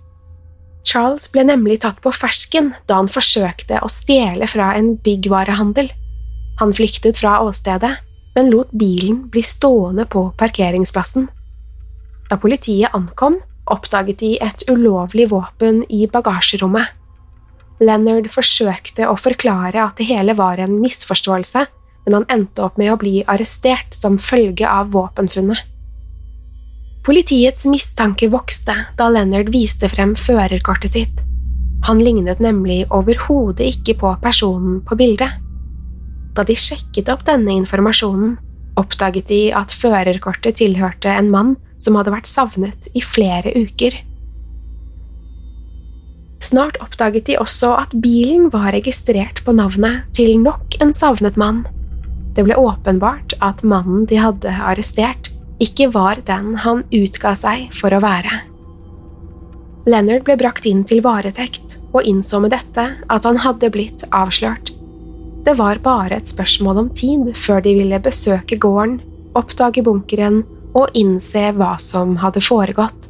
Charles 0.88 1.28
ble 1.30 1.44
nemlig 1.44 1.82
tatt 1.84 2.00
på 2.00 2.14
fersken 2.14 2.72
da 2.88 3.02
han 3.02 3.10
forsøkte 3.12 3.82
å 3.84 3.90
stjele 3.92 4.48
fra 4.48 4.72
en 4.78 4.94
byggvarehandel. 5.04 5.90
Han 6.62 6.72
flyktet 6.74 7.20
fra 7.20 7.36
åstedet 7.44 7.98
men 8.34 8.50
lot 8.52 8.70
bilen 8.70 9.24
bli 9.32 9.42
stående 9.42 10.04
på 10.06 10.28
parkeringsplassen. 10.38 11.28
Da 12.28 12.36
politiet 12.36 12.94
ankom, 12.94 13.38
oppdaget 13.68 14.20
de 14.20 14.34
et 14.44 14.64
ulovlig 14.70 15.28
våpen 15.32 15.82
i 15.88 16.06
bagasjerommet. 16.10 16.94
Leonard 17.80 18.26
forsøkte 18.34 19.06
å 19.06 19.16
forklare 19.18 19.80
at 19.84 19.98
det 20.00 20.08
hele 20.08 20.34
var 20.38 20.58
en 20.58 20.80
misforståelse, 20.82 21.64
men 22.06 22.16
han 22.16 22.28
endte 22.32 22.64
opp 22.64 22.78
med 22.80 22.92
å 22.92 22.98
bli 23.00 23.20
arrestert 23.28 23.94
som 23.94 24.18
følge 24.18 24.66
av 24.68 24.90
våpenfunnet. 24.94 25.60
Politiets 27.06 27.64
mistanke 27.64 28.28
vokste 28.28 28.74
da 28.98 29.08
Leonard 29.08 29.48
viste 29.54 29.88
frem 29.88 30.14
førerkortet 30.18 30.92
sitt. 30.92 31.22
Han 31.86 32.02
lignet 32.02 32.40
nemlig 32.42 32.82
overhodet 32.92 33.70
ikke 33.70 33.94
på 34.00 34.10
personen 34.20 34.80
på 34.84 34.98
bildet. 34.98 35.38
Da 36.36 36.44
de 36.46 36.56
sjekket 36.58 37.08
opp 37.12 37.24
denne 37.28 37.54
informasjonen, 37.60 38.36
oppdaget 38.78 39.30
de 39.30 39.40
at 39.56 39.74
førerkortet 39.74 40.60
tilhørte 40.60 41.10
en 41.10 41.30
mann 41.32 41.56
som 41.82 41.96
hadde 41.98 42.12
vært 42.14 42.30
savnet 42.30 42.90
i 42.94 43.02
flere 43.02 43.54
uker. 43.56 43.96
Snart 46.44 46.78
oppdaget 46.82 47.26
de 47.26 47.38
også 47.40 47.72
at 47.80 47.94
bilen 48.02 48.46
var 48.52 48.70
registrert 48.72 49.42
på 49.44 49.54
navnet 49.56 50.06
til 50.14 50.38
nok 50.40 50.78
en 50.82 50.94
savnet 50.94 51.36
mann. 51.40 51.64
Det 52.36 52.44
ble 52.46 52.54
åpenbart 52.58 53.34
at 53.42 53.64
mannen 53.66 54.06
de 54.06 54.20
hadde 54.22 54.52
arrestert, 54.54 55.32
ikke 55.58 55.90
var 55.90 56.22
den 56.26 56.54
han 56.62 56.84
utga 56.94 57.34
seg 57.34 57.74
for 57.74 57.90
å 57.90 58.02
være. 58.04 58.44
Leonard 59.88 60.22
ble 60.26 60.36
brakt 60.38 60.68
inn 60.68 60.84
til 60.86 61.02
varetekt 61.02 61.78
og 61.90 62.06
innså 62.06 62.38
med 62.44 62.52
dette 62.54 62.84
at 63.10 63.26
han 63.26 63.40
hadde 63.42 63.72
blitt 63.74 64.04
avslørt. 64.14 64.77
Det 65.48 65.54
var 65.56 65.78
bare 65.80 66.12
et 66.12 66.28
spørsmål 66.28 66.78
om 66.82 66.88
tid 66.92 67.30
før 67.32 67.62
de 67.64 67.70
ville 67.78 67.98
besøke 68.04 68.58
gården, 68.60 68.98
oppdage 69.32 69.80
bunkeren 69.80 70.42
og 70.76 70.90
innse 70.92 71.40
hva 71.56 71.70
som 71.80 72.18
hadde 72.20 72.42
foregått. 72.44 73.06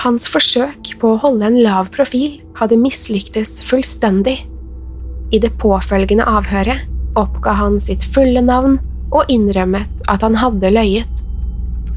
Hans 0.00 0.30
forsøk 0.32 0.94
på 1.02 1.10
å 1.12 1.18
holde 1.20 1.44
en 1.50 1.58
lav 1.60 1.90
profil 1.92 2.38
hadde 2.56 2.78
mislyktes 2.80 3.58
fullstendig. 3.68 4.38
I 5.28 5.42
det 5.44 5.50
påfølgende 5.60 6.24
avhøret 6.24 6.88
oppga 7.20 7.52
han 7.58 7.76
sitt 7.84 8.06
fulle 8.14 8.40
navn 8.40 8.78
og 9.10 9.28
innrømmet 9.28 10.00
at 10.08 10.24
han 10.24 10.38
hadde 10.40 10.72
løyet. 10.72 11.20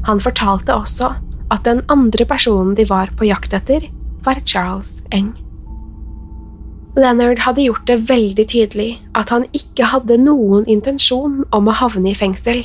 Han 0.04 0.20
fortalte 0.20 0.76
også 0.76 1.14
at 1.48 1.64
den 1.64 1.80
andre 1.88 2.28
personen 2.28 2.76
de 2.76 2.84
var 2.92 3.08
på 3.16 3.30
jakt 3.32 3.56
etter, 3.56 3.88
var 4.28 4.44
Charles 4.44 4.98
Eng. 5.16 5.32
Leonard 6.94 7.40
hadde 7.42 7.64
gjort 7.64 7.86
det 7.90 7.96
veldig 8.08 8.44
tydelig 8.52 8.90
at 9.18 9.32
han 9.34 9.48
ikke 9.56 9.88
hadde 9.90 10.18
noen 10.22 10.66
intensjon 10.70 11.42
om 11.54 11.70
å 11.70 11.74
havne 11.80 12.12
i 12.12 12.18
fengsel. 12.18 12.62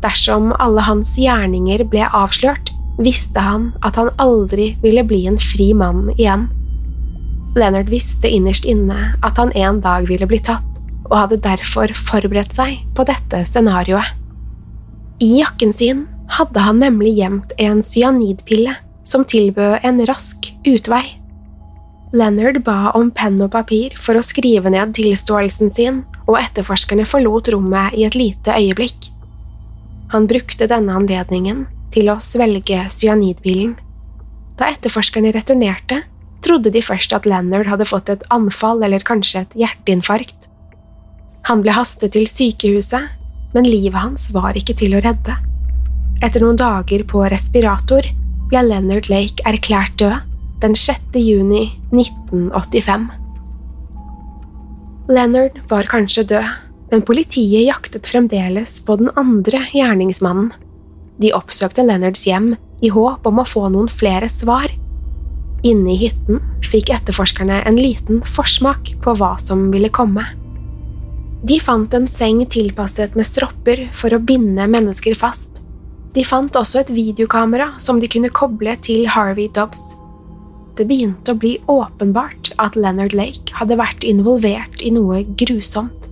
Dersom 0.00 0.54
alle 0.56 0.86
hans 0.86 1.12
gjerninger 1.20 1.84
ble 1.92 2.06
avslørt, 2.08 2.72
visste 3.00 3.42
han 3.44 3.70
at 3.84 4.00
han 4.00 4.08
aldri 4.20 4.72
ville 4.84 5.04
bli 5.04 5.26
en 5.28 5.36
fri 5.40 5.70
mann 5.76 6.08
igjen. 6.16 6.48
Leonard 7.58 7.90
visste 7.92 8.30
innerst 8.30 8.64
inne 8.64 9.12
at 9.26 9.40
han 9.40 9.52
en 9.58 9.82
dag 9.84 10.08
ville 10.08 10.28
bli 10.30 10.40
tatt, 10.40 10.64
og 11.10 11.16
hadde 11.18 11.42
derfor 11.44 11.92
forberedt 11.96 12.56
seg 12.56 12.80
på 12.96 13.04
dette 13.08 13.42
scenarioet. 13.48 14.16
I 15.20 15.42
jakken 15.42 15.74
sin 15.76 16.06
hadde 16.32 16.62
han 16.64 16.80
nemlig 16.80 17.18
gjemt 17.18 17.52
en 17.60 17.82
cyanidpille 17.84 18.72
som 19.04 19.26
tilbød 19.28 19.84
en 19.84 20.00
rask 20.08 20.52
utvei. 20.64 21.19
Leonard 22.10 22.64
ba 22.66 22.90
om 22.98 23.10
penn 23.14 23.38
og 23.38 23.52
papir 23.54 23.94
for 23.94 24.18
å 24.18 24.24
skrive 24.24 24.70
ned 24.72 24.96
tilståelsen 24.98 25.70
sin, 25.70 26.00
og 26.26 26.40
etterforskerne 26.40 27.06
forlot 27.06 27.50
rommet 27.54 27.94
i 27.94 28.04
et 28.06 28.16
lite 28.18 28.54
øyeblikk. 28.54 29.10
Han 30.10 30.26
brukte 30.30 30.66
denne 30.70 30.96
anledningen 30.98 31.68
til 31.94 32.10
å 32.10 32.18
svelge 32.22 32.82
cyanidpillen. 32.90 33.76
Da 34.58 34.72
etterforskerne 34.74 35.30
returnerte, 35.34 36.02
trodde 36.42 36.72
de 36.74 36.82
først 36.82 37.14
at 37.14 37.28
Leonard 37.30 37.70
hadde 37.70 37.86
fått 37.86 38.10
et 38.10 38.26
anfall 38.34 38.82
eller 38.82 39.04
kanskje 39.06 39.44
et 39.44 39.54
hjerteinfarkt. 39.62 40.48
Han 41.46 41.62
ble 41.62 41.74
hastet 41.76 42.16
til 42.16 42.26
sykehuset, 42.26 43.06
men 43.54 43.66
livet 43.66 43.98
hans 43.98 44.28
var 44.34 44.58
ikke 44.58 44.74
til 44.78 44.96
å 44.96 45.04
redde. 45.04 45.36
Etter 46.20 46.42
noen 46.42 46.58
dager 46.58 47.06
på 47.06 47.22
respirator 47.30 48.06
ble 48.50 48.64
Leonard 48.66 49.06
Lake 49.12 49.46
erklært 49.46 49.94
død 50.02 50.26
den 50.60 50.76
6. 50.76 51.00
juni 51.14 51.80
1985. 51.90 53.08
Leonard 55.08 55.60
var 55.68 55.88
kanskje 55.88 56.24
død, 56.24 56.48
men 56.90 57.02
politiet 57.02 57.64
jaktet 57.64 58.06
fremdeles 58.06 58.80
på 58.84 58.96
den 59.00 59.08
andre 59.16 59.62
gjerningsmannen. 59.72 60.50
De 61.20 61.32
oppsøkte 61.36 61.84
Leonards 61.86 62.26
hjem 62.28 62.52
i 62.84 62.90
håp 62.92 63.26
om 63.28 63.40
å 63.40 63.46
få 63.48 63.68
noen 63.72 63.88
flere 63.88 64.28
svar. 64.28 64.68
Inne 65.66 65.94
i 65.94 65.98
hytten 66.02 66.42
fikk 66.64 66.92
etterforskerne 66.92 67.62
en 67.68 67.80
liten 67.80 68.20
forsmak 68.24 68.92
på 69.04 69.14
hva 69.16 69.34
som 69.40 69.68
ville 69.72 69.92
komme. 69.92 70.26
De 71.40 71.56
fant 71.60 71.94
en 71.96 72.08
seng 72.08 72.42
tilpasset 72.52 73.16
med 73.16 73.28
stropper 73.28 73.86
for 73.96 74.12
å 74.12 74.20
binde 74.20 74.66
mennesker 74.68 75.16
fast. 75.16 75.62
De 76.12 76.24
fant 76.26 76.52
også 76.56 76.82
et 76.82 76.92
videokamera 76.92 77.72
som 77.80 78.00
de 78.00 78.10
kunne 78.12 78.32
koble 78.34 78.74
til 78.84 79.06
Harvey 79.08 79.48
Dobbs. 79.56 79.94
Det 80.78 80.86
begynte 80.88 81.34
å 81.34 81.38
bli 81.40 81.56
åpenbart 81.70 82.52
at 82.62 82.76
Leonard 82.78 83.14
Lake 83.16 83.54
hadde 83.56 83.78
vært 83.80 84.06
involvert 84.06 84.82
i 84.84 84.92
noe 84.94 85.22
grusomt. 85.40 86.08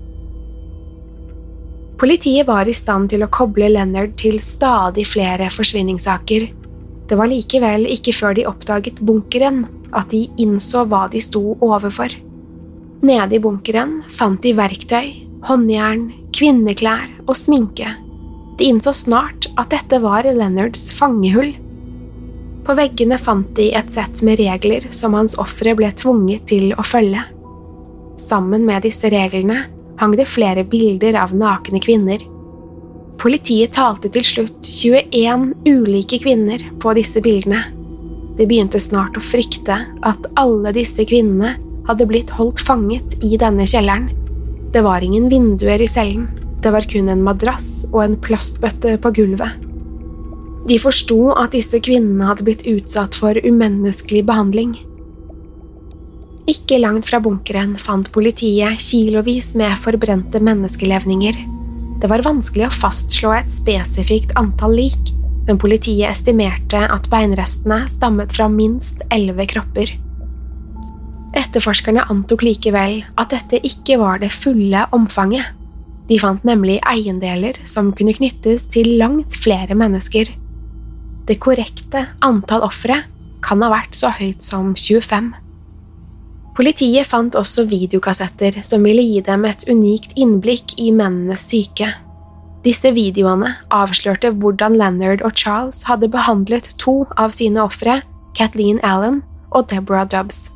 Politiet 1.99 2.47
var 2.47 2.69
i 2.71 2.77
stand 2.77 3.11
til 3.11 3.25
å 3.27 3.31
koble 3.35 3.71
Leonard 3.73 4.15
til 4.21 4.39
stadig 4.45 5.07
flere 5.11 5.49
forsvinningssaker. 5.51 6.47
Det 7.11 7.17
var 7.19 7.31
likevel 7.31 7.89
ikke 7.91 8.15
før 8.15 8.37
de 8.39 8.47
oppdaget 8.47 9.01
bunkeren 9.03 9.65
at 9.97 10.11
de 10.13 10.27
innså 10.39 10.85
hva 10.87 11.07
de 11.11 11.23
sto 11.25 11.57
overfor. 11.59 12.13
Nede 13.03 13.39
i 13.39 13.43
bunkeren 13.43 14.03
fant 14.15 14.43
de 14.45 14.53
verktøy, 14.59 15.11
håndjern, 15.49 16.11
kvinneklær 16.35 17.09
og 17.27 17.35
sminke. 17.39 17.95
De 18.59 18.67
innså 18.67 18.93
snart 18.95 19.47
at 19.59 19.71
dette 19.75 19.99
var 20.03 20.27
Leonards 20.27 20.91
fangehull. 20.95 21.55
På 22.69 22.75
veggene 22.77 23.17
fant 23.17 23.49
de 23.57 23.71
et 23.73 23.89
sett 23.89 24.19
med 24.21 24.37
regler 24.37 24.85
som 24.93 25.15
hans 25.17 25.39
ofre 25.41 25.73
ble 25.73 25.89
tvunget 25.97 26.43
til 26.51 26.75
å 26.77 26.83
følge. 26.85 27.23
Sammen 28.21 28.67
med 28.69 28.83
disse 28.85 29.09
reglene 29.09 29.63
hang 29.97 30.13
det 30.19 30.27
flere 30.29 30.67
bilder 30.69 31.17
av 31.17 31.33
nakne 31.33 31.81
kvinner. 31.81 32.21
Politiet 33.19 33.73
talte 33.73 34.11
til 34.13 34.27
slutt 34.29 34.69
21 34.69 35.47
ulike 35.65 36.19
kvinner 36.21 36.61
på 36.83 36.93
disse 36.99 37.23
bildene. 37.25 37.63
De 38.37 38.45
begynte 38.45 38.83
snart 38.85 39.17
å 39.17 39.25
frykte 39.25 39.79
at 40.11 40.29
alle 40.37 40.75
disse 40.77 41.07
kvinnene 41.09 41.55
hadde 41.89 42.09
blitt 42.11 42.35
holdt 42.37 42.61
fanget 42.61 43.17
i 43.25 43.41
denne 43.41 43.65
kjelleren. 43.65 44.11
Det 44.77 44.85
var 44.85 45.01
ingen 45.01 45.31
vinduer 45.33 45.81
i 45.81 45.89
cellen, 45.89 46.29
det 46.61 46.75
var 46.77 46.85
kun 46.85 47.09
en 47.09 47.25
madrass 47.25 47.89
og 47.95 48.03
en 48.05 48.21
plastbøtte 48.29 48.99
på 49.01 49.15
gulvet. 49.23 49.68
De 50.69 50.77
forsto 50.77 51.31
at 51.33 51.55
disse 51.57 51.79
kvinnene 51.81 52.27
hadde 52.29 52.45
blitt 52.45 52.67
utsatt 52.69 53.17
for 53.17 53.39
umenneskelig 53.41 54.21
behandling. 54.29 54.75
Ikke 56.49 56.77
langt 56.83 57.07
fra 57.09 57.21
bunkeren 57.25 57.75
fant 57.81 58.11
politiet 58.13 58.81
kilovis 58.83 59.55
med 59.57 59.79
forbrente 59.81 60.41
menneskelevninger. 60.45 61.39
Det 62.03 62.11
var 62.11 62.25
vanskelig 62.27 62.67
å 62.67 62.75
fastslå 62.83 63.31
et 63.39 63.49
spesifikt 63.53 64.35
antall 64.41 64.77
lik, 64.77 65.13
men 65.47 65.61
politiet 65.61 66.11
estimerte 66.11 66.83
at 66.85 67.09
beinrestene 67.09 67.87
stammet 67.89 68.35
fra 68.37 68.49
minst 68.53 69.01
elleve 69.15 69.47
kropper. 69.49 69.95
Etterforskerne 71.37 72.05
antok 72.13 72.45
likevel 72.45 73.01
at 73.17 73.33
dette 73.33 73.61
ikke 73.65 73.97
var 74.03 74.21
det 74.21 74.35
fulle 74.37 74.85
omfanget. 74.97 75.49
De 76.09 76.21
fant 76.21 76.45
nemlig 76.45 76.77
eiendeler 76.89 77.57
som 77.69 77.89
kunne 77.97 78.17
knyttes 78.17 78.69
til 78.73 78.95
langt 79.01 79.37
flere 79.37 79.77
mennesker. 79.77 80.29
Det 81.29 81.37
korrekte 81.45 82.07
antall 82.25 82.65
ofre 82.65 83.03
kan 83.45 83.61
ha 83.61 83.69
vært 83.73 83.97
så 83.97 84.11
høyt 84.17 84.41
som 84.45 84.73
25. 84.73 85.35
Politiet 86.57 87.07
fant 87.07 87.37
også 87.39 87.69
videokassetter 87.71 88.57
som 88.67 88.87
ville 88.89 89.05
gi 89.05 89.21
dem 89.27 89.45
et 89.47 89.67
unikt 89.69 90.17
innblikk 90.19 90.73
i 90.81 90.89
mennenes 90.91 91.45
syke. 91.51 91.93
Disse 92.65 92.91
videoene 92.97 93.53
avslørte 93.71 94.33
hvordan 94.41 94.75
Leonard 94.81 95.23
og 95.23 95.37
Charles 95.39 95.85
hadde 95.87 96.11
behandlet 96.11 96.73
to 96.83 97.05
av 97.21 97.37
sine 97.37 97.63
ofre, 97.63 98.01
Kathleen 98.35 98.81
Allen 98.83 99.21
og 99.53 99.69
Deborah 99.71 100.09
Dubbs. 100.09 100.49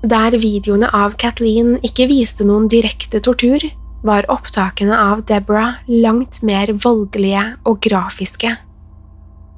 Der 0.00 0.32
videoene 0.40 0.88
av 0.96 1.18
Kathleen 1.20 1.74
ikke 1.84 2.08
viste 2.08 2.46
noen 2.48 2.70
direkte 2.72 3.20
tortur, 3.20 3.66
var 4.06 4.24
opptakene 4.32 4.96
av 4.96 5.26
Deborah 5.28 5.82
langt 5.90 6.40
mer 6.46 6.72
voldelige 6.72 7.44
og 7.68 7.82
grafiske. 7.84 8.56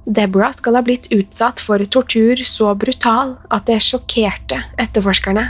Deborah 0.05 0.53
skal 0.53 0.75
ha 0.75 0.83
blitt 0.83 1.11
utsatt 1.15 1.61
for 1.63 1.83
tortur 1.87 2.41
så 2.49 2.73
brutal 2.75 3.37
at 3.55 3.69
det 3.71 3.79
sjokkerte 3.87 4.59
etterforskerne. 4.83 5.45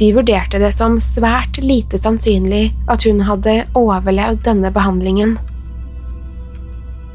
De 0.00 0.10
vurderte 0.12 0.60
det 0.60 0.72
som 0.76 0.98
svært 1.00 1.60
lite 1.62 2.00
sannsynlig 2.00 2.72
at 2.90 3.06
hun 3.08 3.22
hadde 3.24 3.62
overlevd 3.78 4.42
denne 4.44 4.72
behandlingen. 4.74 5.36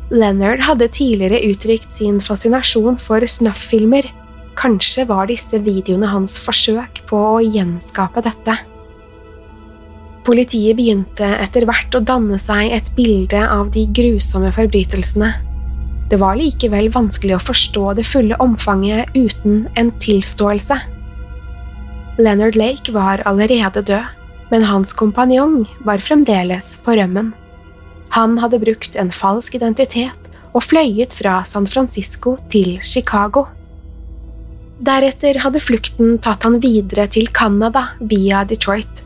Leonard 0.10 0.63
hadde 0.63 0.88
tidligere 0.96 1.43
uttrykt 1.50 1.91
sin 1.93 2.22
fascinasjon 2.24 2.98
for 3.02 3.26
snuff-filmer 3.28 4.08
Kanskje 4.58 5.04
var 5.06 5.28
disse 5.30 5.60
videoene 5.62 6.10
hans 6.10 6.39
forsøk 6.41 7.04
på 7.10 7.17
å 7.36 7.41
gjenskape 7.43 8.24
dette. 8.26 8.56
Politiet 10.26 10.80
begynte 10.80 11.28
etter 11.43 11.67
hvert 11.70 11.93
å 11.93 12.02
danne 12.02 12.39
seg 12.41 12.74
et 12.74 12.89
bilde 12.98 13.43
av 13.46 13.70
de 13.76 13.86
grusomme 14.00 14.50
forbrytelsene. 14.56 15.30
Det 16.08 16.20
var 16.22 16.38
likevel 16.39 16.88
vanskelig 16.93 17.36
å 17.36 17.43
forstå 17.43 17.98
det 17.98 18.06
fulle 18.08 18.38
omfanget 18.43 19.12
uten 19.15 19.65
en 19.76 19.91
tilståelse. 20.04 20.78
Leonard 22.17 22.56
Lake 22.56 22.93
var 22.96 23.22
allerede 23.30 23.84
død, 23.84 24.13
men 24.50 24.63
hans 24.63 24.93
kompanjong 24.96 25.65
var 25.84 26.00
fremdeles 26.00 26.78
på 26.86 26.96
rømmen. 26.96 27.34
Han 28.15 28.38
hadde 28.39 28.62
brukt 28.63 28.96
en 28.96 29.12
falsk 29.12 29.58
identitet 29.60 30.32
og 30.56 30.63
fløyet 30.63 31.12
fra 31.13 31.41
San 31.46 31.67
Francisco 31.67 32.38
til 32.50 32.78
Chicago. 32.82 33.43
Deretter 34.80 35.41
hadde 35.43 35.60
flukten 35.60 36.15
tatt 36.24 36.48
han 36.48 36.62
videre 36.63 37.08
til 37.12 37.28
Canada 37.36 37.89
via 38.00 38.46
Detroit. 38.48 39.04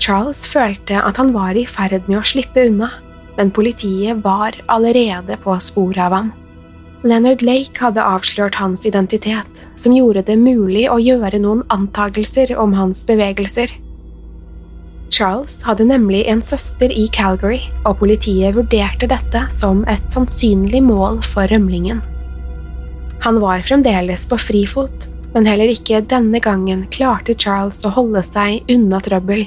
Charles 0.00 0.44
følte 0.48 1.00
at 1.00 1.20
han 1.20 1.32
var 1.32 1.56
i 1.56 1.64
ferd 1.68 2.08
med 2.08 2.20
å 2.20 2.26
slippe 2.26 2.66
unna, 2.68 2.90
men 3.40 3.50
politiet 3.50 4.16
var 4.24 4.52
allerede 4.66 5.36
på 5.40 5.54
sporet 5.60 5.98
av 6.04 6.12
ham. 6.12 6.26
Leonard 7.00 7.40
Lake 7.40 7.80
hadde 7.80 8.04
avslørt 8.04 8.58
hans 8.60 8.82
identitet, 8.84 9.62
som 9.80 9.94
gjorde 9.96 10.26
det 10.28 10.36
mulig 10.36 10.82
å 10.92 10.98
gjøre 11.00 11.40
noen 11.40 11.62
antagelser 11.72 12.52
om 12.60 12.74
hans 12.76 13.00
bevegelser. 13.08 13.72
Charles 15.08 15.54
hadde 15.64 15.86
nemlig 15.88 16.26
en 16.28 16.42
søster 16.44 16.92
i 16.92 17.06
Calgary, 17.16 17.62
og 17.88 18.02
politiet 18.02 18.58
vurderte 18.58 19.08
dette 19.08 19.46
som 19.56 19.80
et 19.88 20.04
sannsynlig 20.12 20.82
mål 20.84 21.22
for 21.24 21.48
rømlingen. 21.48 22.04
Han 23.24 23.40
var 23.40 23.64
fremdeles 23.64 24.26
på 24.28 24.36
frifot, 24.36 25.08
men 25.32 25.48
heller 25.48 25.72
ikke 25.72 26.02
denne 26.12 26.44
gangen 26.44 26.84
klarte 26.92 27.32
Charles 27.40 27.80
å 27.88 27.96
holde 27.96 28.20
seg 28.28 28.68
unna 28.68 29.00
trøbbel. 29.00 29.46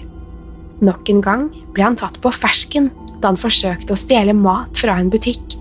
Nok 0.82 1.14
en 1.14 1.24
gang 1.30 1.48
ble 1.78 1.92
han 1.92 2.02
tatt 2.02 2.18
på 2.26 2.34
fersken 2.34 2.90
da 3.24 3.32
han 3.32 3.40
forsøkte 3.40 3.96
å 3.96 4.00
stjele 4.00 4.36
mat 4.36 4.78
fra 4.80 4.98
en 5.00 5.10
butikk. 5.14 5.58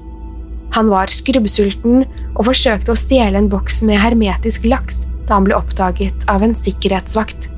Han 0.74 0.88
var 0.90 1.12
skrubbsulten 1.12 2.04
og 2.34 2.46
forsøkte 2.48 2.92
å 2.92 2.98
stjele 2.98 3.38
en 3.38 3.50
boks 3.52 3.82
med 3.86 4.00
hermetisk 4.02 4.66
laks 4.68 5.04
da 5.28 5.36
han 5.36 5.46
ble 5.46 5.56
oppdaget 5.56 6.26
av 6.32 6.42
en 6.44 6.56
sikkerhetsvakt. 6.58 7.48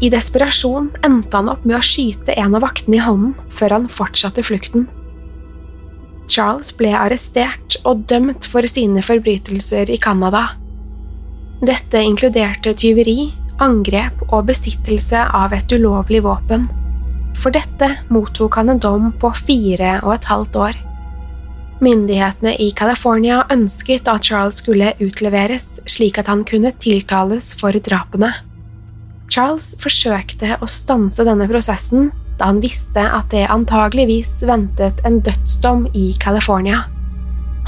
I 0.00 0.08
desperasjon 0.08 0.88
endte 1.04 1.36
han 1.36 1.50
opp 1.52 1.66
med 1.68 1.76
å 1.76 1.84
skyte 1.84 2.32
en 2.40 2.56
av 2.56 2.64
vaktene 2.64 2.96
i 2.96 3.04
hånden 3.04 3.34
før 3.52 3.76
han 3.76 3.90
fortsatte 3.92 4.44
flukten. 4.46 4.88
Charles 6.30 6.70
ble 6.78 6.94
arrestert 6.94 7.76
og 7.84 8.06
dømt 8.08 8.46
for 8.48 8.64
sine 8.70 9.02
forbrytelser 9.04 9.90
i 9.92 9.98
Canada. 10.00 10.54
Dette 11.60 12.00
inkluderte 12.06 12.72
tyveri, 12.78 13.32
angrep 13.60 14.22
og 14.30 14.46
besittelse 14.48 15.26
av 15.36 15.52
et 15.52 15.74
ulovlig 15.74 16.22
våpen. 16.24 16.70
For 17.40 17.54
dette 17.54 17.88
mottok 18.12 18.58
han 18.60 18.68
en 18.74 18.80
dom 18.82 19.10
på 19.20 19.32
fire 19.38 19.96
og 20.04 20.14
et 20.18 20.28
halvt 20.28 20.60
år. 20.60 20.78
Myndighetene 21.80 22.52
i 22.60 22.68
California 22.76 23.40
ønsket 23.52 24.08
at 24.12 24.26
Charles 24.28 24.60
skulle 24.60 24.92
utleveres 25.00 25.78
slik 25.88 26.20
at 26.20 26.28
han 26.28 26.44
kunne 26.44 26.74
tiltales 26.76 27.54
for 27.56 27.72
drapene. 27.72 28.34
Charles 29.32 29.72
forsøkte 29.80 30.58
å 30.60 30.68
stanse 30.68 31.24
denne 31.24 31.46
prosessen 31.48 32.10
da 32.40 32.50
han 32.50 32.60
visste 32.60 33.00
at 33.00 33.30
det 33.32 33.46
antageligvis 33.52 34.40
ventet 34.48 35.00
en 35.08 35.20
dødsdom 35.24 35.86
i 35.96 36.10
California. 36.20 36.82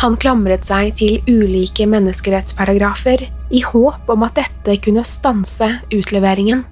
Han 0.03 0.17
klamret 0.21 0.67
seg 0.67 0.97
til 0.99 1.21
ulike 1.29 1.87
menneskerettsparagrafer 1.89 3.25
i 3.53 3.63
håp 3.65 4.11
om 4.13 4.25
at 4.27 4.37
dette 4.41 4.77
kunne 4.85 5.05
stanse 5.09 5.69
utleveringen. 5.93 6.65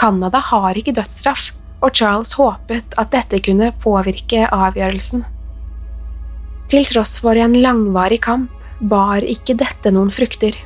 Canada 0.00 0.40
har 0.52 0.76
ikke 0.78 0.94
dødsstraff, 0.96 1.50
og 1.84 1.92
Charles 1.92 2.32
håpet 2.38 2.96
at 3.00 3.12
dette 3.12 3.40
kunne 3.44 3.70
påvirke 3.84 4.46
avgjørelsen. 4.48 5.24
Til 6.72 6.86
tross 6.88 7.18
for 7.22 7.36
en 7.36 7.56
langvarig 7.60 8.22
kamp 8.24 8.50
bar 8.80 9.24
ikke 9.24 9.56
dette 9.60 9.92
noen 9.92 10.12
frukter. 10.14 10.56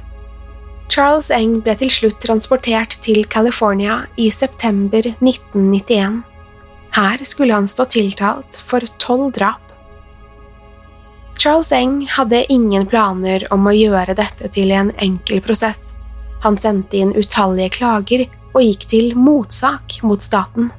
Charles 0.88 1.28
Eng 1.34 1.58
ble 1.64 1.74
til 1.76 1.90
slutt 1.92 2.20
transportert 2.22 2.96
til 3.04 3.26
California 3.28 4.00
i 4.16 4.30
september 4.32 5.04
1991. 5.18 6.22
Her 6.96 7.24
skulle 7.28 7.58
han 7.58 7.68
stå 7.68 7.84
tiltalt 7.92 8.62
for 8.70 8.86
tolv 9.02 9.34
drap. 9.36 9.60
Charles 11.38 11.74
Eng 11.76 12.00
hadde 12.16 12.46
ingen 12.50 12.88
planer 12.88 13.44
om 13.54 13.68
å 13.68 13.76
gjøre 13.76 14.16
dette 14.18 14.48
til 14.54 14.72
en 14.74 14.94
enkel 14.96 15.42
prosess. 15.44 15.92
Han 16.42 16.56
sendte 16.58 16.98
inn 16.98 17.12
utallige 17.18 17.76
klager 17.78 18.24
og 18.54 18.62
gikk 18.64 18.88
til 18.90 19.14
motsak 19.18 20.00
mot 20.06 20.24
staten. 20.24 20.72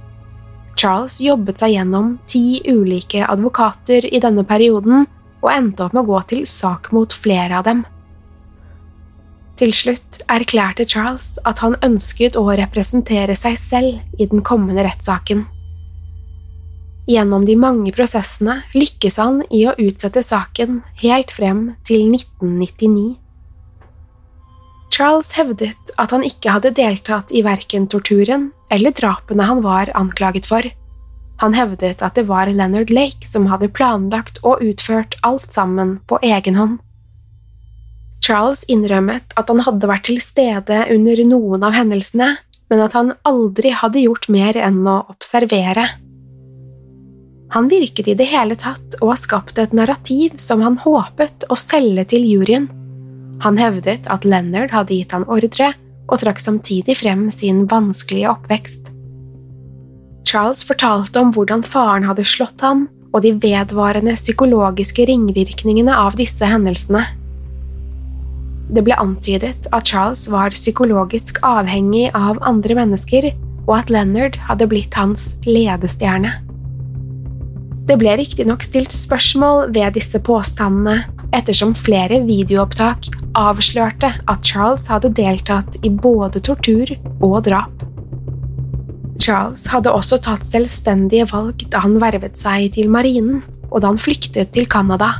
Charles 0.79 1.19
jobbet 1.19 1.59
seg 1.59 1.73
gjennom 1.75 2.13
ti 2.29 2.61
ulike 2.63 3.25
advokater 3.27 4.05
i 4.07 4.21
denne 4.23 4.45
perioden 4.47 5.03
og 5.41 5.49
endte 5.51 5.83
opp 5.83 5.95
med 5.95 6.05
å 6.05 6.11
gå 6.13 6.21
til 6.31 6.45
sak 6.47 6.93
mot 6.95 7.11
flere 7.11 7.59
av 7.59 7.67
dem. 7.67 7.83
Til 9.59 9.73
slutt 9.75 10.21
erklærte 10.31 10.85
Charles 10.87 11.33
at 11.49 11.59
han 11.59 11.75
ønsket 11.83 12.39
å 12.39 12.45
representere 12.47 13.35
seg 13.35 13.59
selv 13.59 13.99
i 14.15 14.27
den 14.31 14.39
kommende 14.39 14.85
rettssaken. 14.87 15.43
Gjennom 17.09 17.43
de 17.43 17.57
mange 17.59 17.91
prosessene 17.91 18.61
lykkes 18.71 19.17
han 19.19 19.41
i 19.51 19.65
å 19.67 19.75
utsette 19.81 20.23
saken 20.23 20.79
helt 21.01 21.33
frem 21.35 21.73
til 21.83 22.05
1999. 22.07 23.18
Charles 24.99 25.29
hevdet 25.31 25.93
at 25.95 26.11
han 26.11 26.25
ikke 26.27 26.51
hadde 26.51 26.73
deltatt 26.75 27.29
i 27.31 27.39
verken 27.45 27.85
torturen 27.87 28.49
eller 28.67 28.91
drapene 28.91 29.45
han 29.47 29.61
var 29.63 29.87
anklaget 29.95 30.49
for. 30.49 30.65
Han 31.39 31.53
hevdet 31.55 32.01
at 32.03 32.17
det 32.19 32.25
var 32.27 32.49
Leonard 32.51 32.91
Lake 32.91 33.29
som 33.29 33.45
hadde 33.47 33.69
planlagt 33.71 34.41
og 34.43 34.59
utført 34.59 35.15
alt 35.23 35.53
sammen 35.55 36.01
på 36.11 36.19
egen 36.27 36.59
hånd. 36.59 36.73
Charles 38.19 38.65
innrømmet 38.67 39.31
at 39.39 39.47
han 39.47 39.63
hadde 39.63 39.87
vært 39.87 40.09
til 40.09 40.19
stede 40.19 40.81
under 40.91 41.21
noen 41.29 41.63
av 41.63 41.77
hendelsene, 41.79 42.33
men 42.67 42.83
at 42.83 42.97
han 42.97 43.13
aldri 43.23 43.71
hadde 43.71 44.03
gjort 44.03 44.27
mer 44.27 44.59
enn 44.59 44.81
å 44.83 44.97
observere. 45.15 45.87
Han 47.55 47.71
virket 47.71 48.11
i 48.11 48.17
det 48.19 48.27
hele 48.33 48.59
tatt 48.59 48.99
å 48.99 49.13
ha 49.13 49.15
skapt 49.17 49.63
et 49.63 49.71
narrativ 49.71 50.35
som 50.43 50.59
han 50.67 50.75
håpet 50.83 51.47
å 51.47 51.55
selge 51.55 52.03
til 52.11 52.27
juryen. 52.27 52.67
Han 53.43 53.59
hevdet 53.59 54.09
at 54.11 54.25
Leonard 54.27 54.73
hadde 54.75 54.95
gitt 54.97 55.15
han 55.15 55.27
ordre, 55.31 55.73
og 56.09 56.23
trakk 56.23 56.41
samtidig 56.41 56.97
frem 56.99 57.27
sin 57.31 57.65
vanskelige 57.69 58.31
oppvekst. 58.31 58.89
Charles 60.29 60.63
fortalte 60.65 61.21
om 61.21 61.31
hvordan 61.33 61.63
faren 61.65 62.07
hadde 62.09 62.25
slått 62.27 62.61
ham, 62.65 62.87
og 63.13 63.23
de 63.25 63.33
vedvarende 63.41 64.13
psykologiske 64.17 65.07
ringvirkningene 65.09 65.93
av 65.95 66.17
disse 66.19 66.45
hendelsene. 66.45 67.05
Det 68.69 68.83
ble 68.85 68.97
antydet 69.01 69.69
at 69.73 69.89
Charles 69.89 70.27
var 70.29 70.53
psykologisk 70.53 71.39
avhengig 71.45 72.09
av 72.13 72.37
andre 72.45 72.77
mennesker, 72.77 73.31
og 73.65 73.73
at 73.79 73.89
Leonard 73.93 74.37
hadde 74.49 74.67
blitt 74.69 74.97
hans 74.97 75.31
ledestjerne. 75.47 76.35
Det 77.89 77.97
ble 77.97 78.13
riktignok 78.19 78.61
stilt 78.65 78.93
spørsmål 78.93 79.71
ved 79.73 79.95
disse 79.97 80.21
påstandene, 80.21 81.07
ettersom 81.35 81.75
flere 81.77 82.21
videoopptak 82.25 83.09
avslørte 83.37 84.11
at 84.29 84.45
Charles 84.45 84.87
hadde 84.89 85.11
deltatt 85.17 85.77
i 85.85 85.91
både 85.93 86.41
tortur 86.45 86.91
og 87.19 87.43
drap. 87.47 87.85
Charles 89.19 89.65
hadde 89.69 89.91
også 89.93 90.19
tatt 90.23 90.45
selvstendige 90.47 91.27
valg 91.31 91.65
da 91.71 91.83
han 91.83 91.99
vervet 92.01 92.39
seg 92.39 92.71
til 92.77 92.89
marinen, 92.91 93.43
og 93.69 93.83
da 93.83 93.91
han 93.91 94.01
flyktet 94.01 94.53
til 94.55 94.65
Canada. 94.69 95.19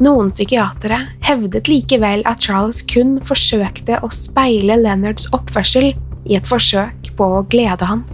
Noen 0.00 0.30
psykiatere 0.32 1.02
hevdet 1.26 1.68
likevel 1.68 2.22
at 2.28 2.40
Charles 2.40 2.80
kun 2.88 3.18
forsøkte 3.28 3.98
å 4.00 4.08
speile 4.14 4.78
Leonards 4.80 5.28
oppførsel 5.36 5.90
i 5.92 6.38
et 6.38 6.48
forsøk 6.48 7.10
på 7.18 7.26
å 7.36 7.44
glede 7.52 7.84
han. 7.90 8.06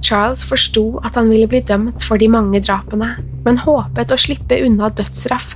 Charles 0.00 0.44
forsto 0.46 1.02
at 1.04 1.18
han 1.18 1.28
ville 1.28 1.50
bli 1.50 1.60
dømt 1.68 2.06
for 2.06 2.16
de 2.20 2.30
mange 2.32 2.62
drapene, 2.64 3.16
men 3.44 3.60
håpet 3.62 4.12
å 4.12 4.18
slippe 4.20 4.60
unna 4.64 4.90
dødsstraff. 4.90 5.54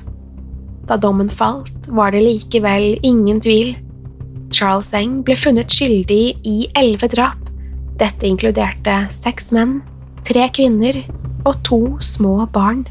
Da 0.88 0.98
dommen 0.98 1.30
falt, 1.30 1.88
var 1.88 2.12
det 2.12 2.22
likevel 2.24 2.98
ingen 3.02 3.40
tvil. 3.42 3.74
Charles 4.52 4.92
Eng 4.96 5.20
ble 5.26 5.36
funnet 5.38 5.72
skyldig 5.72 6.24
i 6.46 6.56
elleve 6.78 7.08
drap. 7.12 7.38
Dette 8.00 8.26
inkluderte 8.28 8.96
seks 9.14 9.52
menn, 9.54 9.80
tre 10.26 10.48
kvinner 10.54 11.02
og 11.46 11.58
to 11.66 11.80
små 12.02 12.42
barn. 12.52 12.84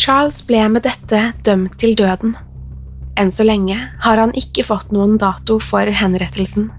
Charles 0.00 0.40
ble 0.48 0.64
med 0.72 0.86
dette 0.86 1.20
dømt 1.44 1.76
til 1.80 1.94
døden. 1.98 2.34
Enn 3.20 3.32
så 3.34 3.44
lenge 3.44 3.76
har 4.02 4.18
han 4.18 4.32
ikke 4.38 4.64
fått 4.64 4.92
noen 4.94 5.18
dato 5.20 5.58
for 5.60 5.86
henrettelsen. 5.86 6.70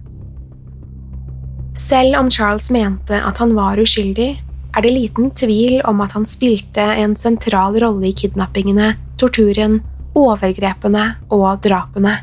Selv 1.77 2.17
om 2.19 2.29
Charles 2.29 2.69
mente 2.73 3.17
at 3.17 3.39
han 3.41 3.53
var 3.57 3.79
uskyldig, 3.81 4.35
er 4.73 4.86
det 4.86 4.93
liten 4.93 5.31
tvil 5.38 5.81
om 5.86 6.01
at 6.01 6.15
han 6.17 6.25
spilte 6.25 6.81
en 6.81 7.15
sentral 7.19 7.77
rolle 7.81 8.09
i 8.09 8.15
kidnappingene, 8.17 8.93
torturen, 9.21 9.81
overgrepene 10.17 11.05
og 11.33 11.62
drapene. 11.65 12.19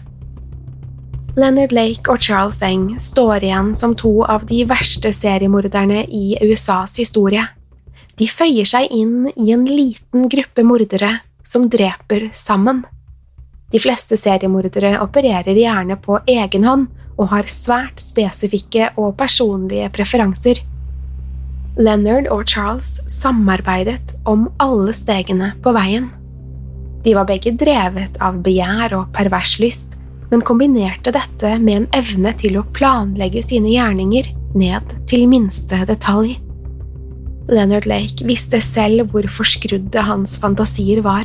Leonard 1.39 1.73
Lake 1.73 2.11
og 2.11 2.23
Charles 2.23 2.59
Eng 2.67 2.97
står 2.99 3.47
igjen 3.47 3.75
som 3.79 3.95
to 3.99 4.21
av 4.27 4.45
de 4.51 4.65
verste 4.69 5.13
seriemorderne 5.15 6.03
i 6.11 6.35
USAs 6.43 6.99
historie. 6.99 7.47
De 8.19 8.27
føyer 8.29 8.67
seg 8.67 8.91
inn 8.93 9.31
i 9.37 9.53
en 9.55 9.63
liten 9.65 10.27
gruppe 10.29 10.65
mordere 10.67 11.21
som 11.47 11.69
dreper 11.71 12.29
sammen. 12.37 12.83
De 13.71 13.79
fleste 13.79 14.19
seriemordere 14.19 14.97
opererer 15.01 15.55
gjerne 15.55 15.97
på 16.03 16.19
egen 16.27 16.67
hånd 16.67 16.89
og 17.15 17.31
har 17.31 17.51
svært 17.53 18.03
spesifikke 18.03 18.91
og 18.99 19.15
personlige 19.21 19.91
preferanser. 19.95 20.59
Leonard 21.81 22.29
og 22.29 22.45
Charles 22.51 22.99
samarbeidet 23.09 24.13
om 24.29 24.49
alle 24.61 24.93
stegene 24.97 25.55
på 25.65 25.73
veien. 25.73 26.11
De 27.01 27.15
var 27.17 27.25
begge 27.31 27.55
drevet 27.57 28.19
av 28.21 28.43
begjær 28.45 28.93
og 28.99 29.09
pervers 29.17 29.57
lyst, 29.63 29.97
men 30.31 30.45
kombinerte 30.45 31.15
dette 31.17 31.55
med 31.63 31.79
en 31.79 31.89
evne 31.97 32.35
til 32.39 32.59
å 32.61 32.67
planlegge 32.77 33.43
sine 33.47 33.73
gjerninger 33.73 34.29
ned 34.61 34.93
til 35.09 35.25
minste 35.31 35.81
detalj. 35.89 36.37
Leonard 37.51 37.89
Lake 37.89 38.29
visste 38.29 38.61
selv 38.63 39.09
hvor 39.11 39.25
forskrudde 39.33 40.05
hans 40.05 40.37
fantasier 40.39 41.01
var. 41.03 41.25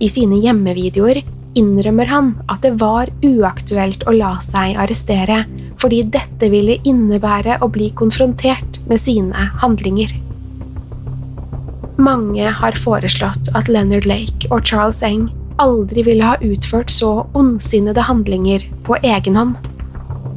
I 0.00 0.08
sine 0.10 0.40
hjemmevideoer 0.40 1.20
innrømmer 1.60 2.08
han 2.10 2.32
at 2.48 2.64
det 2.64 2.72
var 2.80 3.12
uaktuelt 3.22 4.02
å 4.08 4.16
la 4.16 4.32
seg 4.42 4.80
arrestere, 4.80 5.44
fordi 5.84 6.00
dette 6.08 6.48
ville 6.48 6.78
innebære 6.88 7.58
å 7.60 7.68
bli 7.68 7.90
konfrontert 7.92 8.78
med 8.88 9.02
sine 9.02 9.50
handlinger. 9.60 10.14
Mange 12.00 12.48
har 12.48 12.78
foreslått 12.80 13.50
at 13.54 13.68
Leonard 13.68 14.08
Lake 14.08 14.48
og 14.48 14.64
Charles 14.64 15.02
Eng 15.04 15.28
aldri 15.60 16.02
ville 16.06 16.24
ha 16.24 16.38
utført 16.40 16.90
så 16.90 17.26
ondsinnede 17.36 18.06
handlinger 18.08 18.64
på 18.86 18.96
egen 19.04 19.36
hånd. 19.36 19.58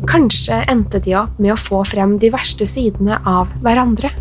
Kanskje 0.07 0.59
endte 0.69 0.99
de 1.03 1.15
opp 1.17 1.39
med 1.39 1.55
å 1.55 1.59
få 1.59 1.79
frem 1.87 2.17
de 2.19 2.29
verste 2.35 2.67
sidene 2.67 3.17
av 3.23 3.47
hverandre. 3.63 4.11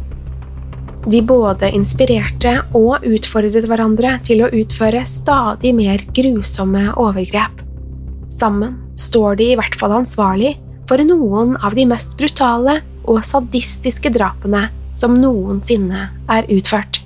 De 1.11 1.21
både 1.27 1.73
inspirerte 1.75 2.55
og 2.75 3.03
utfordret 3.07 3.67
hverandre 3.67 4.15
til 4.27 4.45
å 4.47 4.53
utføre 4.55 5.03
stadig 5.07 5.75
mer 5.75 6.07
grusomme 6.15 6.89
overgrep. 6.95 7.61
Sammen 8.31 8.79
står 8.99 9.43
de 9.43 9.51
i 9.53 9.59
hvert 9.59 9.77
fall 9.79 9.99
ansvarlig 10.01 10.55
for 10.87 11.03
noen 11.07 11.57
av 11.65 11.75
de 11.77 11.87
mest 11.89 12.17
brutale 12.19 12.81
og 13.07 13.25
sadistiske 13.27 14.13
drapene 14.15 14.69
som 14.97 15.19
noensinne 15.21 16.09
er 16.33 16.49
utført. 16.53 17.06